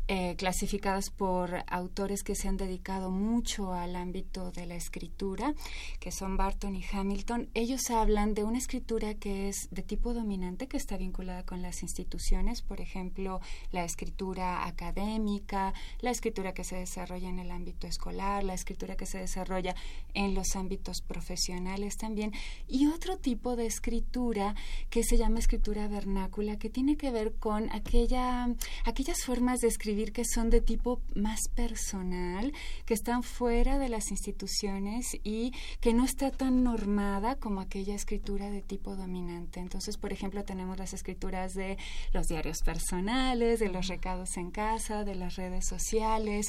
[0.09, 5.55] eh, clasificadas por autores que se han dedicado mucho al ámbito de la escritura,
[6.01, 7.49] que son Barton y Hamilton.
[7.55, 11.83] Ellos hablan de una escritura que es de tipo dominante, que está vinculada con las
[11.83, 13.41] instituciones, por ejemplo,
[13.71, 19.07] la escritura académica, la escritura que se desarrolla en el ámbito escolar, la escritura que
[19.07, 19.77] se desarrolla
[20.15, 22.33] en los ámbitos profesionales también,
[22.67, 24.57] y otro tipo de escritura
[24.91, 28.49] que se llama escritura vernácula, que tiene que ver con aquella,
[28.85, 29.69] aquellas formas de
[30.13, 32.53] que son de tipo más personal,
[32.87, 38.51] que están fuera de las instituciones y que no está tan normada como aquella escritura
[38.51, 39.61] de tipo dominante.
[39.61, 41.77] Entonces, por ejemplo, tenemos las escrituras de
[42.13, 46.49] los diarios personales, de los recados en casa, de las redes sociales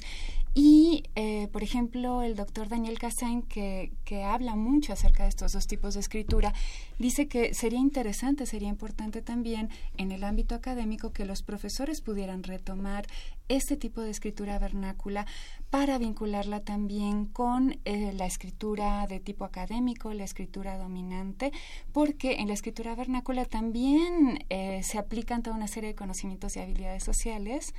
[0.55, 5.53] y, eh, por ejemplo, el doctor Daniel Cassain, que, que habla mucho acerca de estos
[5.53, 6.53] dos tipos de escritura,
[6.99, 12.43] dice que sería interesante, sería importante también en el ámbito académico que los profesores pudieran
[12.43, 13.07] retomar
[13.49, 15.25] este tipo de escritura vernácula
[15.69, 21.51] para vincularla también con eh, la escritura de tipo académico, la escritura dominante,
[21.91, 26.59] porque en la escritura vernácula también eh, se aplican toda una serie de conocimientos y
[26.59, 27.73] habilidades sociales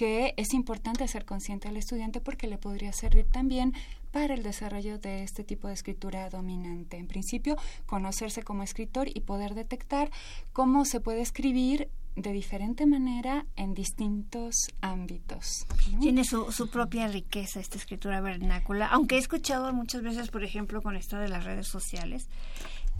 [0.00, 3.74] que es importante ser consciente al estudiante porque le podría servir también
[4.10, 6.96] para el desarrollo de este tipo de escritura dominante.
[6.96, 10.10] En principio, conocerse como escritor y poder detectar
[10.54, 15.66] cómo se puede escribir de diferente manera en distintos ámbitos.
[16.00, 20.80] Tiene su, su propia riqueza esta escritura vernácula, aunque he escuchado muchas veces, por ejemplo,
[20.80, 22.30] con esto de las redes sociales,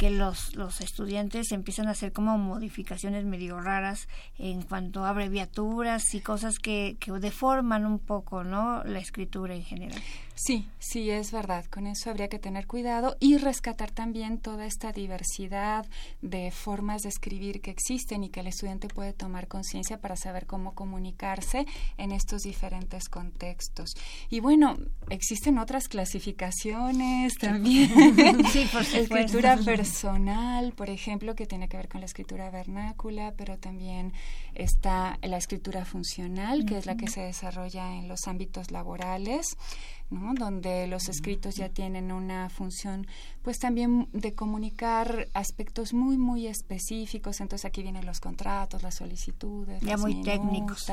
[0.01, 6.15] que los, los estudiantes empiezan a hacer como modificaciones medio raras en cuanto a abreviaturas
[6.15, 10.01] y cosas que, que deforman un poco no la escritura en general.
[10.43, 11.67] Sí, sí, es verdad.
[11.67, 15.85] Con eso habría que tener cuidado y rescatar también toda esta diversidad
[16.23, 20.47] de formas de escribir que existen y que el estudiante puede tomar conciencia para saber
[20.47, 21.67] cómo comunicarse
[21.99, 23.93] en estos diferentes contextos.
[24.31, 24.79] Y bueno,
[25.11, 27.91] existen otras clasificaciones también.
[28.51, 33.59] sí, por Escritura personal, por ejemplo, que tiene que ver con la escritura vernácula, pero
[33.59, 34.15] también
[34.55, 39.59] está la escritura funcional, que es la que se desarrolla en los ámbitos laborales.
[40.11, 40.35] ¿No?
[40.35, 43.07] donde los escritos ya tienen una función
[43.43, 47.41] pues también de comunicar aspectos muy muy específicos.
[47.41, 50.87] Entonces aquí vienen los contratos las solicitudes ya muy técnicos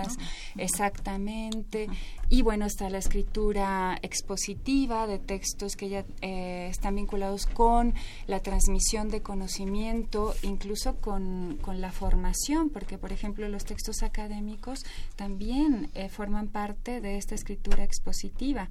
[0.56, 1.88] exactamente.
[2.30, 7.94] Y bueno está la escritura expositiva de textos que ya eh, están vinculados con
[8.28, 14.86] la transmisión de conocimiento incluso con, con la formación porque por ejemplo los textos académicos
[15.16, 18.70] también eh, forman parte de esta escritura expositiva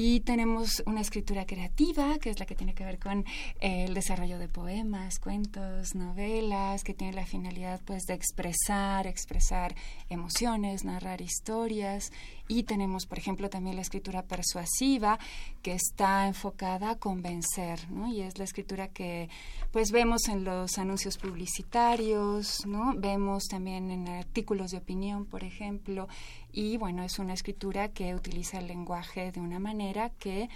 [0.00, 3.24] y tenemos una escritura creativa, que es la que tiene que ver con
[3.58, 9.74] eh, el desarrollo de poemas, cuentos, novelas, que tiene la finalidad pues de expresar, expresar
[10.08, 12.12] emociones, narrar historias.
[12.48, 15.18] Y tenemos, por ejemplo, también la escritura persuasiva,
[15.62, 18.08] que está enfocada a convencer, ¿no?
[18.08, 19.28] Y es la escritura que
[19.70, 22.94] pues vemos en los anuncios publicitarios, ¿no?
[22.96, 26.08] Vemos también en artículos de opinión, por ejemplo,
[26.52, 30.48] y bueno, es una escritura que utiliza el lenguaje de una manera que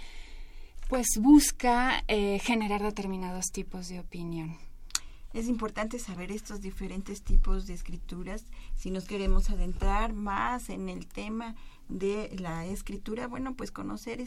[0.89, 4.57] pues busca eh, generar determinados tipos de opinión.
[5.33, 11.07] Es importante saber estos diferentes tipos de escrituras si nos queremos adentrar más en el
[11.07, 11.55] tema
[11.89, 14.21] de la escritura, bueno, pues conocer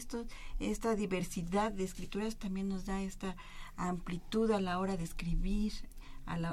[0.59, 3.35] esta diversidad de escrituras también nos da esta
[3.77, 5.73] amplitud a la hora de escribir,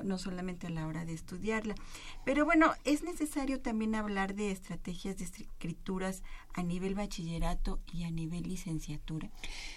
[0.04, 1.74] no solamente a la hora de estudiarla.
[2.24, 8.10] Pero bueno, es necesario también hablar de estrategias de escrituras a nivel bachillerato y a
[8.10, 9.30] nivel licenciatura.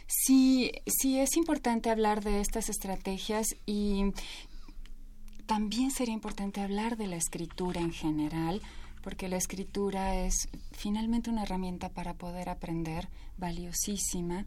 [0.06, 4.14] Sí, sí, es importante hablar de estas estrategias y
[5.48, 8.62] también sería importante hablar de la escritura en general
[9.02, 14.46] porque la escritura es finalmente una herramienta para poder aprender valiosísima.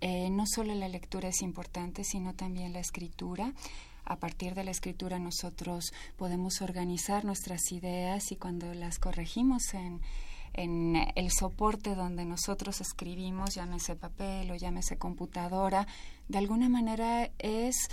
[0.00, 3.54] Eh, no solo la lectura es importante, sino también la escritura
[4.04, 10.00] a partir de la escritura nosotros podemos organizar nuestras ideas y cuando las corregimos en,
[10.52, 15.86] en el soporte donde nosotros escribimos, llámese papel o llámese computadora,
[16.28, 17.88] de alguna manera es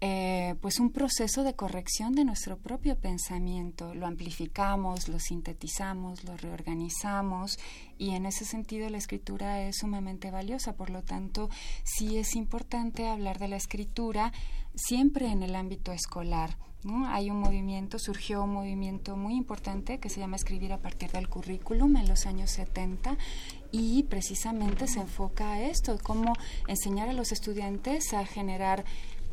[0.00, 3.94] eh, pues un proceso de corrección de nuestro propio pensamiento.
[3.94, 7.58] Lo amplificamos, lo sintetizamos, lo reorganizamos
[7.96, 10.74] y en ese sentido la escritura es sumamente valiosa.
[10.74, 11.48] Por lo tanto,
[11.84, 14.32] sí es importante hablar de la escritura
[14.74, 16.58] siempre en el ámbito escolar.
[17.06, 21.28] Hay un movimiento, surgió un movimiento muy importante que se llama Escribir a partir del
[21.28, 23.16] currículum en los años 70
[23.72, 26.32] y precisamente se enfoca a esto, cómo
[26.68, 28.84] enseñar a los estudiantes a generar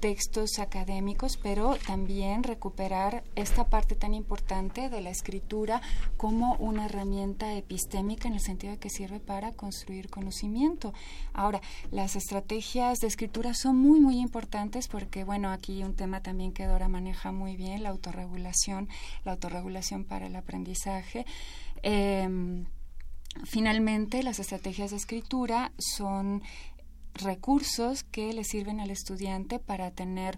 [0.03, 5.81] textos académicos, pero también recuperar esta parte tan importante de la escritura
[6.17, 10.93] como una herramienta epistémica en el sentido de que sirve para construir conocimiento.
[11.31, 16.51] Ahora, las estrategias de escritura son muy, muy importantes porque, bueno, aquí un tema también
[16.51, 18.89] que Dora maneja muy bien, la autorregulación,
[19.23, 21.25] la autorregulación para el aprendizaje.
[21.81, 22.65] Em,
[23.45, 26.43] finalmente, las estrategias de escritura son
[27.13, 30.37] recursos que le sirven al estudiante para tener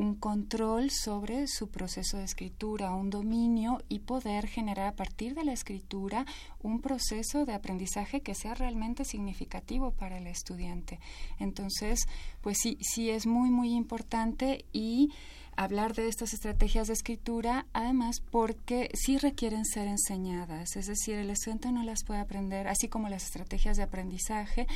[0.00, 5.44] un control sobre su proceso de escritura, un dominio y poder generar a partir de
[5.44, 6.24] la escritura
[6.62, 11.00] un proceso de aprendizaje que sea realmente significativo para el estudiante.
[11.38, 12.08] Entonces,
[12.40, 15.10] pues sí, sí es muy, muy importante y
[15.54, 21.28] hablar de estas estrategias de escritura, además porque sí requieren ser enseñadas, es decir, el
[21.28, 24.66] estudiante no las puede aprender, así como las estrategias de aprendizaje,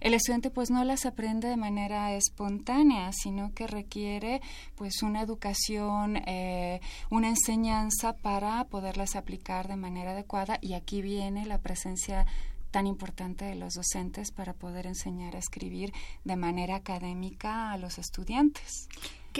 [0.00, 4.40] el estudiante pues no las aprende de manera espontánea, sino que requiere
[4.74, 6.80] pues una educación, eh,
[7.10, 10.58] una enseñanza para poderlas aplicar de manera adecuada.
[10.60, 12.26] Y aquí viene la presencia
[12.70, 15.92] tan importante de los docentes para poder enseñar a escribir
[16.24, 18.88] de manera académica a los estudiantes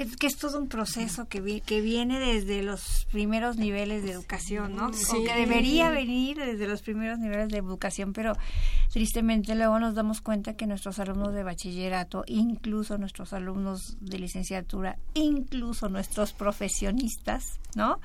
[0.04, 4.88] que, es todo un proceso que, que viene desde los primeros niveles de educación, ¿no?
[4.88, 8.34] O que debería venir desde los primeros niveles de educación, pero
[8.92, 14.98] tristemente luego nos damos cuenta que nuestros alumnos de bachillerato, incluso nuestros alumnos de licenciatura,
[15.14, 17.98] incluso nuestros profesionistas, ¿no?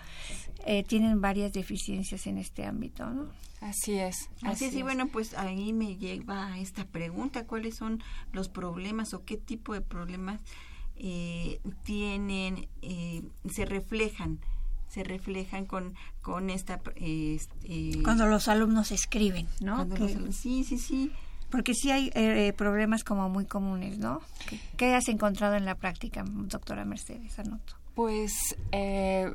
[0.65, 3.27] Eh, tienen varias deficiencias en este ámbito, ¿no?
[3.59, 4.29] Así es.
[4.43, 4.75] Así, es.
[4.75, 9.73] Y bueno, pues ahí me lleva esta pregunta, ¿cuáles son los problemas o qué tipo
[9.73, 10.39] de problemas
[11.03, 14.39] eh, tienen, eh, se reflejan
[14.87, 19.87] se reflejan con con esta este, cuando los alumnos escriben no
[20.31, 21.11] sí sí sí.
[21.49, 24.21] Porque sí hay eh, problemas como muy comunes no
[24.77, 27.75] ¿Qué, has encontrado en la práctica doctora Mercedes anoto.
[27.95, 28.31] Pues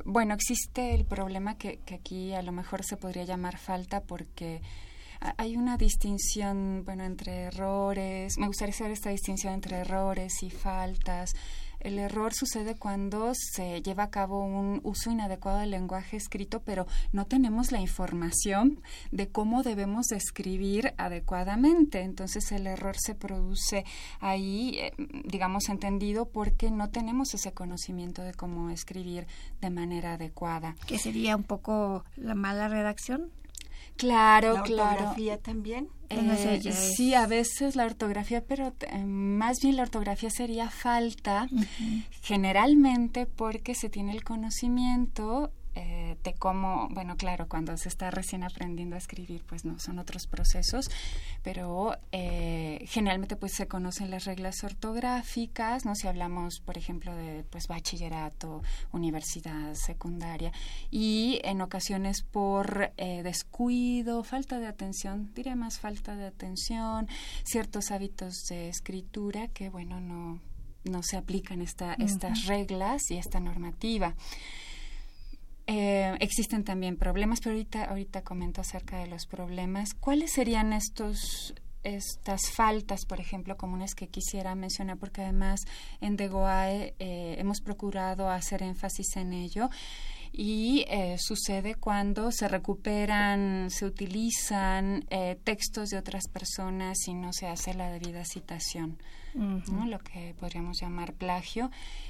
[0.05, 4.61] bueno existe el problema que, que aquí a lo mejor se podría llamar falta porque
[5.37, 11.33] hay una distinción, bueno, entre errores, me gustaría hacer esta distinción entre errores y faltas.
[11.79, 16.87] El error sucede cuando se lleva a cabo un uso inadecuado del lenguaje escrito, pero
[17.11, 22.01] no tenemos la información de cómo debemos escribir adecuadamente.
[22.01, 23.85] Entonces el error se produce
[24.19, 24.91] ahí, eh,
[25.25, 29.27] digamos, entendido porque no tenemos ese conocimiento de cómo escribir
[29.61, 30.75] de manera adecuada.
[30.87, 33.31] ¿Qué sería un poco la mala redacción?
[33.97, 34.91] Claro, ¿La claro.
[34.91, 35.89] ortografía también?
[36.09, 41.49] Eh, sí, a veces la ortografía, pero eh, más bien la ortografía sería falta,
[42.21, 48.43] generalmente porque se tiene el conocimiento eh, de cómo, bueno, claro, cuando se está recién
[48.43, 50.89] aprendiendo a escribir, pues no, son otros procesos,
[51.43, 55.93] pero eh, generalmente pues se conocen las reglas ortográficas, ¿no?
[55.93, 60.51] Si hablamos, por ejemplo, de pues bachillerato, universidad, secundaria,
[60.89, 67.07] y en ocasiones por eh, descuido, falta de atención, diría más falta de atención,
[67.43, 70.39] ciertos hábitos de escritura que, bueno, no,
[70.85, 74.15] no se aplican esta, estas reglas y esta normativa.
[75.67, 79.93] Eh, existen también problemas, pero ahorita, ahorita comento acerca de los problemas.
[79.93, 81.53] ¿Cuáles serían estos
[81.83, 85.61] estas faltas, por ejemplo, comunes que quisiera mencionar, porque además
[86.01, 89.69] en DeGoae eh, hemos procurado hacer énfasis en ello
[90.31, 97.33] y eh, sucede cuando se recuperan, se utilizan eh, textos de otras personas y no
[97.33, 98.97] se hace la debida citación,
[99.33, 99.85] ¿no?
[99.85, 101.69] lo que podríamos llamar plagio.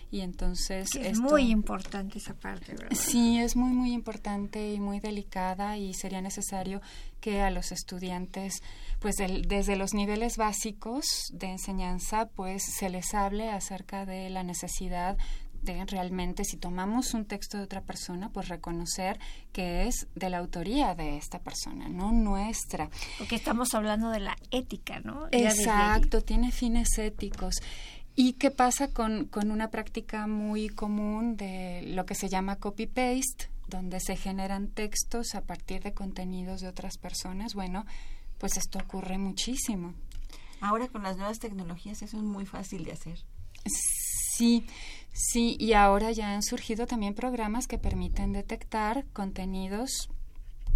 [0.09, 0.88] Y entonces...
[0.95, 2.97] es muy importante esa parte, ¿verdad?
[2.97, 6.82] Sí, es muy, muy importante y muy delicada y sería necesario
[7.20, 8.61] que a los estudiantes,
[8.99, 15.18] pues desde los niveles básicos de enseñanza, pues se les hable acerca de la necesidad
[15.68, 19.20] de realmente si tomamos un texto de otra persona, pues reconocer
[19.51, 22.89] que es de la autoría de esta persona, no nuestra.
[23.18, 25.28] Porque estamos hablando de la ética, ¿no?
[25.32, 27.55] Exacto, tiene fines éticos.
[28.15, 33.49] ¿Y qué pasa con, con una práctica muy común de lo que se llama copy-paste,
[33.68, 37.53] donde se generan textos a partir de contenidos de otras personas?
[37.53, 37.86] Bueno,
[38.39, 39.93] pues esto ocurre muchísimo.
[40.61, 43.20] Ahora con las nuevas tecnologías eso es muy fácil de hacer.
[44.38, 44.65] Sí,
[45.18, 50.09] sí, y ahora ya han surgido también programas que permiten detectar contenidos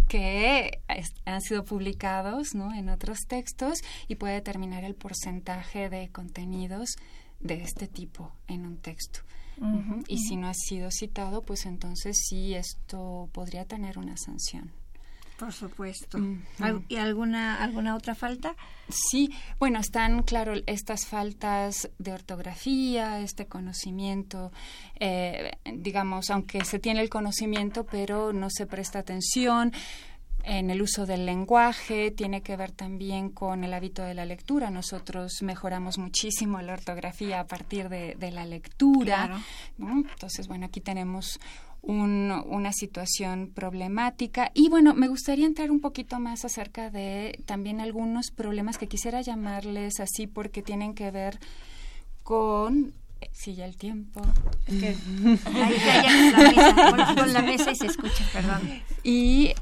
[0.08, 0.80] que
[1.24, 2.74] han sido publicados ¿no?
[2.74, 3.78] en otros textos
[4.08, 6.96] y puede determinar el porcentaje de contenidos
[7.40, 9.20] de este tipo en un texto.
[10.08, 14.72] y si no ha sido citado, pues entonces sí esto podría tener una sanción.
[15.42, 16.18] Por supuesto.
[16.86, 18.54] ¿Y alguna, alguna otra falta?
[18.88, 19.28] Sí,
[19.58, 24.52] bueno, están, claro, estas faltas de ortografía, este conocimiento,
[25.00, 29.72] eh, digamos, aunque se tiene el conocimiento, pero no se presta atención
[30.44, 34.70] en el uso del lenguaje, tiene que ver también con el hábito de la lectura.
[34.70, 39.42] Nosotros mejoramos muchísimo la ortografía a partir de, la lectura.
[39.76, 41.40] Entonces, bueno, aquí tenemos
[41.82, 44.50] una situación problemática.
[44.54, 49.20] Y bueno, me gustaría entrar un poquito más acerca de también algunos problemas que quisiera
[49.20, 51.38] llamarles así porque tienen que ver
[52.22, 54.22] con eh, sí, ya el tiempo.
[54.68, 54.96] Ahí
[55.44, 58.82] la con, la mesa y se escucha, perdón.
[59.02, 59.52] Y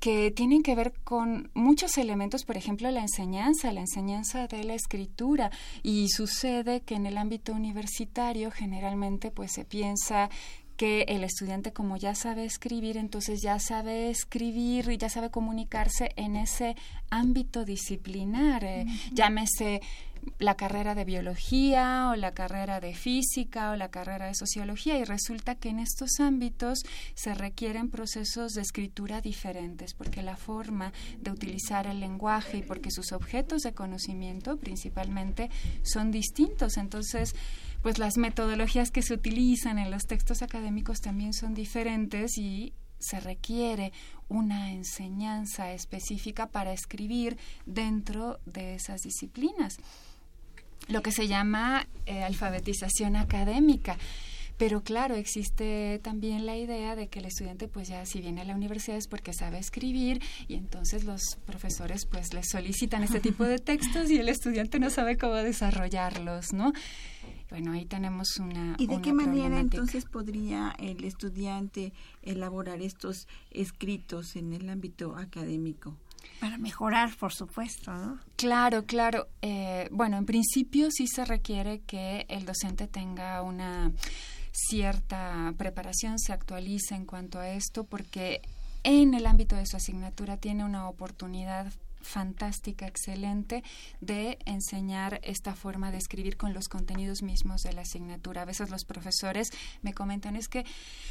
[0.00, 4.74] que tienen que ver con muchos elementos, por ejemplo, la enseñanza, la enseñanza de la
[4.74, 5.50] escritura.
[5.82, 10.30] Y sucede que en el ámbito universitario generalmente pues se piensa
[10.76, 16.10] que el estudiante como ya sabe escribir, entonces ya sabe escribir y ya sabe comunicarse
[16.16, 16.76] en ese
[17.10, 19.80] ámbito disciplinar, eh, llámese
[20.38, 25.04] la carrera de biología o la carrera de física o la carrera de sociología y
[25.04, 26.80] resulta que en estos ámbitos
[27.14, 32.90] se requieren procesos de escritura diferentes porque la forma de utilizar el lenguaje y porque
[32.90, 35.50] sus objetos de conocimiento principalmente
[35.82, 36.76] son distintos.
[36.76, 37.34] Entonces,
[37.82, 43.20] pues las metodologías que se utilizan en los textos académicos también son diferentes y se
[43.20, 43.92] requiere
[44.28, 49.76] una enseñanza específica para escribir dentro de esas disciplinas,
[50.88, 53.96] lo que se llama eh, alfabetización académica.
[54.58, 58.44] Pero claro, existe también la idea de que el estudiante pues ya si viene a
[58.44, 63.44] la universidad es porque sabe escribir y entonces los profesores pues le solicitan este tipo
[63.44, 66.72] de textos y el estudiante no sabe cómo desarrollarlos, ¿no?
[67.50, 68.74] Bueno, ahí tenemos una.
[68.78, 71.92] ¿Y de qué manera entonces podría el estudiante
[72.22, 75.96] elaborar estos escritos en el ámbito académico?
[76.40, 78.18] Para mejorar, por supuesto, ¿no?
[78.36, 79.28] Claro, claro.
[79.42, 83.92] Eh, bueno, en principio sí se requiere que el docente tenga una
[84.52, 88.42] cierta preparación, se actualice en cuanto a esto, porque
[88.82, 91.72] en el ámbito de su asignatura tiene una oportunidad
[92.06, 93.62] fantástica, excelente
[94.00, 98.42] de enseñar esta forma de escribir con los contenidos mismos de la asignatura.
[98.42, 99.50] A veces los profesores
[99.82, 100.64] me comentan es que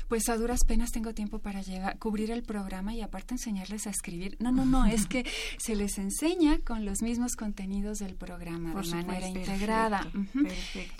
[0.08, 3.90] pues a duras penas tengo tiempo para llegar, cubrir el programa y aparte enseñarles a
[3.90, 4.38] escribir.
[4.40, 5.26] No, no, no, es que
[5.58, 10.08] se les enseña con los mismos contenidos del programa de manera integrada.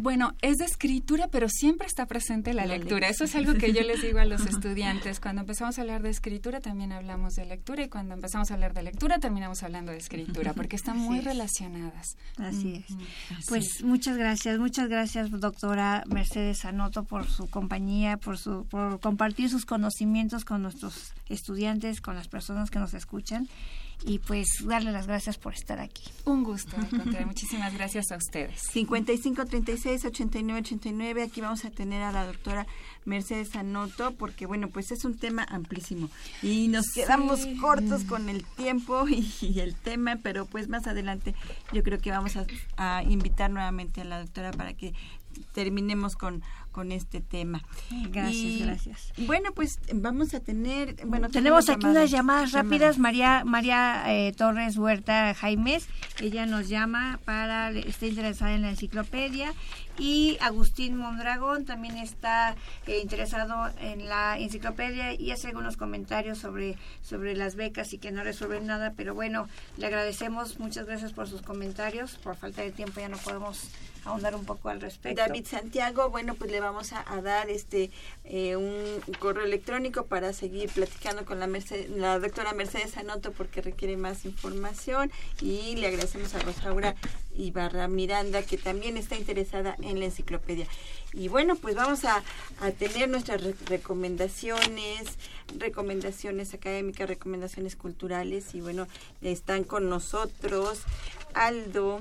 [0.00, 3.08] Bueno, es de escritura, pero siempre está presente la, lectura.
[3.08, 5.20] Eso es algo que yo les digo a los estudiantes.
[5.20, 8.74] Cuando empezamos a hablar de escritura, también hablamos de lectura, y cuando empezamos a hablar
[8.74, 12.18] de lectura, terminamos hablando de escritura, porque están muy relacionadas.
[12.36, 13.46] Así es.
[13.48, 19.48] Pues muchas gracias, muchas gracias, doctora Mercedes Anoto, por su compañía, por, su, por compartir
[19.48, 23.48] sus conocimientos con nuestros estudiantes, con las personas que nos escuchan
[24.04, 26.04] y pues darle las gracias por estar aquí.
[26.24, 26.76] Un gusto,
[27.24, 28.60] Muchísimas gracias a ustedes.
[28.70, 31.22] 55 36 89 89.
[31.22, 32.66] Aquí vamos a tener a la doctora
[33.04, 36.10] Mercedes Anoto porque bueno, pues es un tema amplísimo
[36.42, 41.34] y nos quedamos cortos con el tiempo y, el tema, pero pues más adelante
[41.72, 42.34] yo creo que vamos
[42.76, 44.94] a invitar nuevamente a la doctora para que
[45.52, 46.42] terminemos con,
[46.76, 47.62] con este tema.
[48.10, 49.12] Gracias, gracias.
[49.26, 52.98] Bueno, pues vamos a tener, bueno, tenemos aquí unas llamadas rápidas.
[52.98, 55.88] María María eh, Torres Huerta Jaimes,
[56.20, 59.54] ella nos llama para está interesada en la enciclopedia
[59.98, 62.54] y Agustín Mondragón también está
[62.86, 68.12] eh, interesado en la enciclopedia y hace algunos comentarios sobre sobre las becas y que
[68.12, 69.48] no resuelven nada, pero bueno,
[69.78, 72.16] le agradecemos, muchas gracias por sus comentarios.
[72.16, 73.70] Por falta de tiempo ya no podemos
[74.06, 75.20] ahondar un poco al respecto.
[75.20, 77.90] David Santiago, bueno, pues le vamos a, dar este
[78.24, 81.48] eh, un correo electrónico para seguir platicando con la,
[81.96, 86.94] la doctora Mercedes Anoto porque requiere más información y le agradecemos a Rosaura
[87.36, 90.66] Ibarra Miranda que también está interesada en la enciclopedia.
[91.12, 92.22] Y bueno, pues vamos a,
[92.60, 95.18] a tener nuestras recomendaciones,
[95.56, 98.86] recomendaciones académicas, recomendaciones culturales y bueno,
[99.22, 100.82] están con nosotros
[101.34, 102.00] Aldo,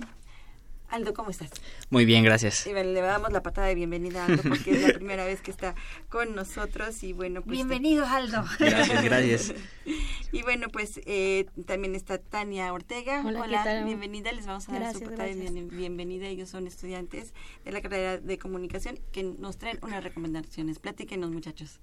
[0.89, 1.49] Aldo, ¿cómo estás?
[1.89, 2.65] Muy bien, gracias.
[2.67, 5.51] Y le damos la patada de bienvenida a Aldo porque es la primera vez que
[5.51, 5.75] está
[6.09, 7.57] con nosotros y bueno, pues...
[7.57, 8.43] Bienvenido, Aldo.
[8.59, 9.53] Gracias, gracias.
[10.31, 13.23] y bueno, pues eh, también está Tania Ortega.
[13.25, 14.31] Hola, bienvenida.
[14.31, 16.27] Les vamos a dar su patada de bienvenida.
[16.27, 17.33] Ellos son estudiantes
[17.63, 20.79] de la carrera de comunicación que nos traen unas recomendaciones.
[20.79, 21.79] Platíquenos, muchachos.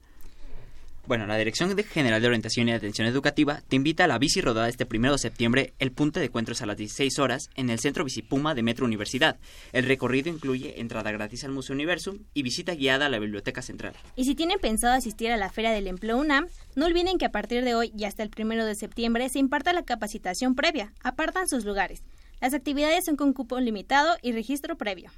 [1.05, 4.69] Bueno, la Dirección General de Orientación y Atención Educativa te invita a la bici rodada
[4.69, 5.75] este primero de septiembre.
[5.81, 8.87] El punto de encuentro es a las 16 horas en el Centro Bicipuma de Metro
[8.87, 9.37] Universidad.
[9.73, 13.95] El recorrido incluye entrada gratis al Museo Universum y visita guiada a la Biblioteca Central.
[14.15, 16.47] Y si tienen pensado asistir a la Feria del Empleo UNAM,
[16.77, 19.73] no olviden que a partir de hoy y hasta el primero de septiembre se imparta
[19.73, 20.93] la capacitación previa.
[21.03, 22.05] Apartan sus lugares.
[22.41, 25.11] Las actividades son con cupo limitado y registro previo.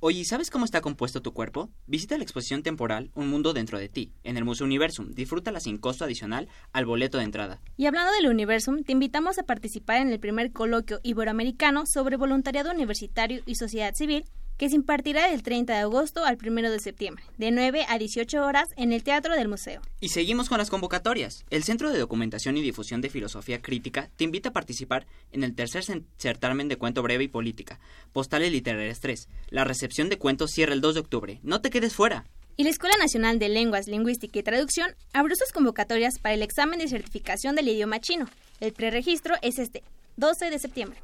[0.00, 1.70] Oye, ¿sabes cómo está compuesto tu cuerpo?
[1.86, 5.12] Visita la exposición temporal Un Mundo Dentro de Ti, en el Museo Universum.
[5.12, 7.60] Disfrútala sin costo adicional al boleto de entrada.
[7.76, 12.72] Y hablando del Universum, te invitamos a participar en el primer coloquio iberoamericano sobre voluntariado
[12.72, 14.24] universitario y sociedad civil
[14.62, 18.46] que se impartirá del 30 de agosto al 1 de septiembre, de 9 a 18
[18.46, 19.82] horas en el Teatro del Museo.
[20.00, 21.44] Y seguimos con las convocatorias.
[21.50, 25.56] El Centro de Documentación y Difusión de Filosofía Crítica te invita a participar en el
[25.56, 25.82] tercer
[26.16, 27.80] certamen de cuento breve y política,
[28.12, 29.28] Postales Literarias 3.
[29.50, 31.40] La recepción de cuentos cierra el 2 de octubre.
[31.42, 32.24] No te quedes fuera.
[32.56, 36.78] Y la Escuela Nacional de Lenguas, Lingüística y Traducción abrió sus convocatorias para el examen
[36.78, 38.26] de certificación del idioma chino.
[38.60, 39.82] El preregistro es este
[40.18, 41.00] 12 de septiembre.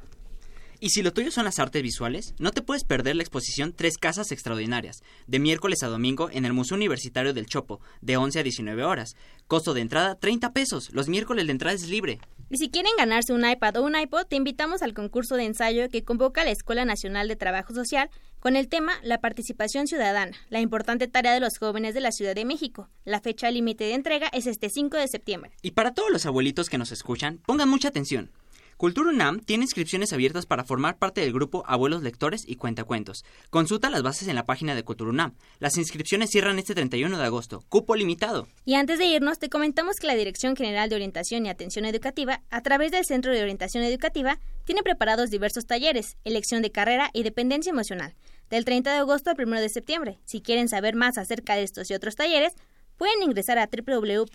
[0.81, 3.97] Y si lo tuyo son las artes visuales, no te puedes perder la exposición Tres
[3.97, 8.43] Casas Extraordinarias, de miércoles a domingo en el Museo Universitario del Chopo, de 11 a
[8.43, 9.17] 19 horas.
[9.47, 10.89] Costo de entrada 30 pesos.
[10.93, 12.19] Los miércoles la entrada es libre.
[12.49, 15.89] Y si quieren ganarse un iPad o un iPod, te invitamos al concurso de ensayo
[15.89, 18.09] que convoca la Escuela Nacional de Trabajo Social
[18.39, 22.35] con el tema La participación ciudadana, la importante tarea de los jóvenes de la Ciudad
[22.35, 22.87] de México.
[23.03, 25.51] La fecha límite de entrega es este 5 de septiembre.
[25.61, 28.31] Y para todos los abuelitos que nos escuchan, pongan mucha atención.
[28.79, 33.25] Cultura UNAM tiene inscripciones abiertas para formar parte del grupo Abuelos Lectores y Cuentacuentos.
[33.49, 35.35] Consulta las bases en la página de Cultura UNAM.
[35.59, 37.65] Las inscripciones cierran este 31 de agosto.
[37.67, 38.47] Cupo limitado.
[38.63, 42.41] Y antes de irnos, te comentamos que la Dirección General de Orientación y Atención Educativa,
[42.49, 47.23] a través del Centro de Orientación Educativa, tiene preparados diversos talleres, elección de carrera y
[47.23, 48.15] dependencia emocional,
[48.49, 50.19] del 30 de agosto al 1 de septiembre.
[50.23, 52.53] Si quieren saber más acerca de estos y otros talleres,
[52.99, 54.25] pueden ingresar a www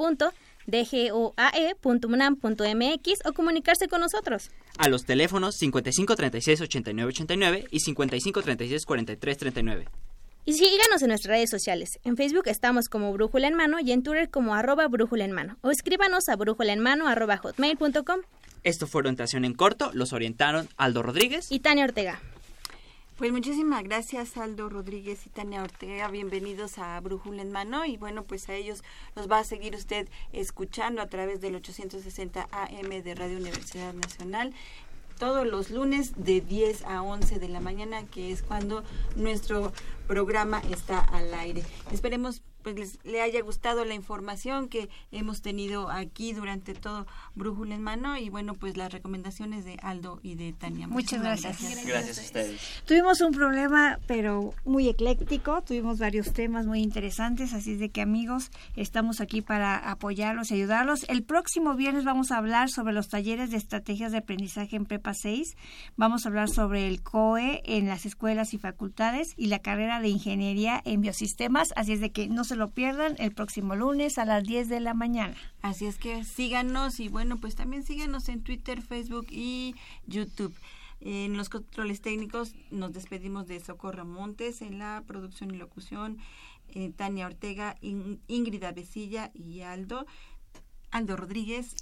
[0.66, 1.26] dgoae.unam.mx
[3.24, 4.50] o comunicarse con nosotros.
[4.78, 9.88] A los teléfonos 55 36 89 89 y 55 36 43 39.
[10.46, 11.98] Y síganos en nuestras redes sociales.
[12.04, 15.56] En Facebook estamos como Brújula en Mano y en Twitter como arroba Brújula en Mano.
[15.62, 18.20] O escríbanos a brújula en mano arroba hotmail.com.
[18.62, 19.90] Esto fue Orientación en Corto.
[19.94, 22.20] Los orientaron Aldo Rodríguez y Tania Ortega.
[23.16, 28.24] Pues muchísimas gracias Aldo Rodríguez y Tania Ortega, bienvenidos a Brújula en Mano y bueno
[28.24, 28.82] pues a ellos
[29.14, 34.52] los va a seguir usted escuchando a través del 860 AM de Radio Universidad Nacional
[35.20, 38.82] todos los lunes de 10 a 11 de la mañana que es cuando
[39.14, 39.72] nuestro
[40.08, 41.62] programa está al aire.
[41.92, 47.74] Esperemos pues les, le haya gustado la información que hemos tenido aquí durante todo Brújula
[47.74, 50.88] en Mano y bueno, pues las recomendaciones de Aldo y de Tania.
[50.88, 51.84] Muchas gracias.
[51.86, 52.60] Gracias, a ustedes.
[52.86, 58.50] Tuvimos un problema, pero muy ecléctico, tuvimos varios temas muy interesantes, así de que amigos,
[58.76, 61.04] estamos aquí para apoyarlos y ayudarlos.
[61.08, 65.12] El próximo viernes vamos a hablar sobre los talleres de estrategias de aprendizaje en Prepa
[65.12, 65.56] 6,
[65.96, 70.08] vamos a hablar sobre el COE en las escuelas y facultades y la carrera de
[70.08, 74.24] ingeniería en biosistemas, así es de que no se lo pierdan el próximo lunes a
[74.24, 75.36] las 10 de la mañana.
[75.62, 79.74] Así es que síganos y bueno, pues también síganos en Twitter, Facebook y
[80.06, 80.54] YouTube.
[81.00, 86.18] En los controles técnicos nos despedimos de Socorro Montes en la producción y locución,
[86.68, 90.06] eh, Tania Ortega, Ingrid Avesilla y Aldo.
[90.90, 91.76] Aldo Rodríguez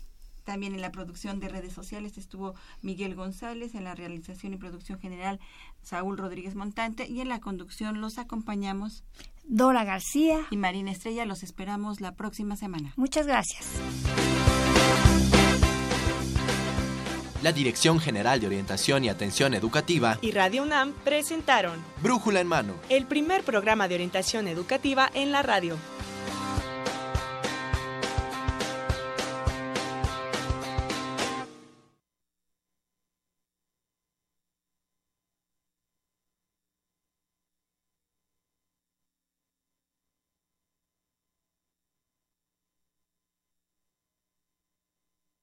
[0.45, 4.99] también en la producción de redes sociales estuvo Miguel González, en la realización y producción
[4.99, 5.39] general
[5.83, 9.05] Saúl Rodríguez Montante y en la conducción los acompañamos
[9.45, 11.24] Dora García y Marina Estrella.
[11.26, 12.93] Los esperamos la próxima semana.
[12.97, 13.66] Muchas gracias.
[17.43, 22.74] La Dirección General de Orientación y Atención Educativa y Radio UNAM presentaron Brújula en Mano,
[22.88, 25.76] el primer programa de orientación educativa en la radio.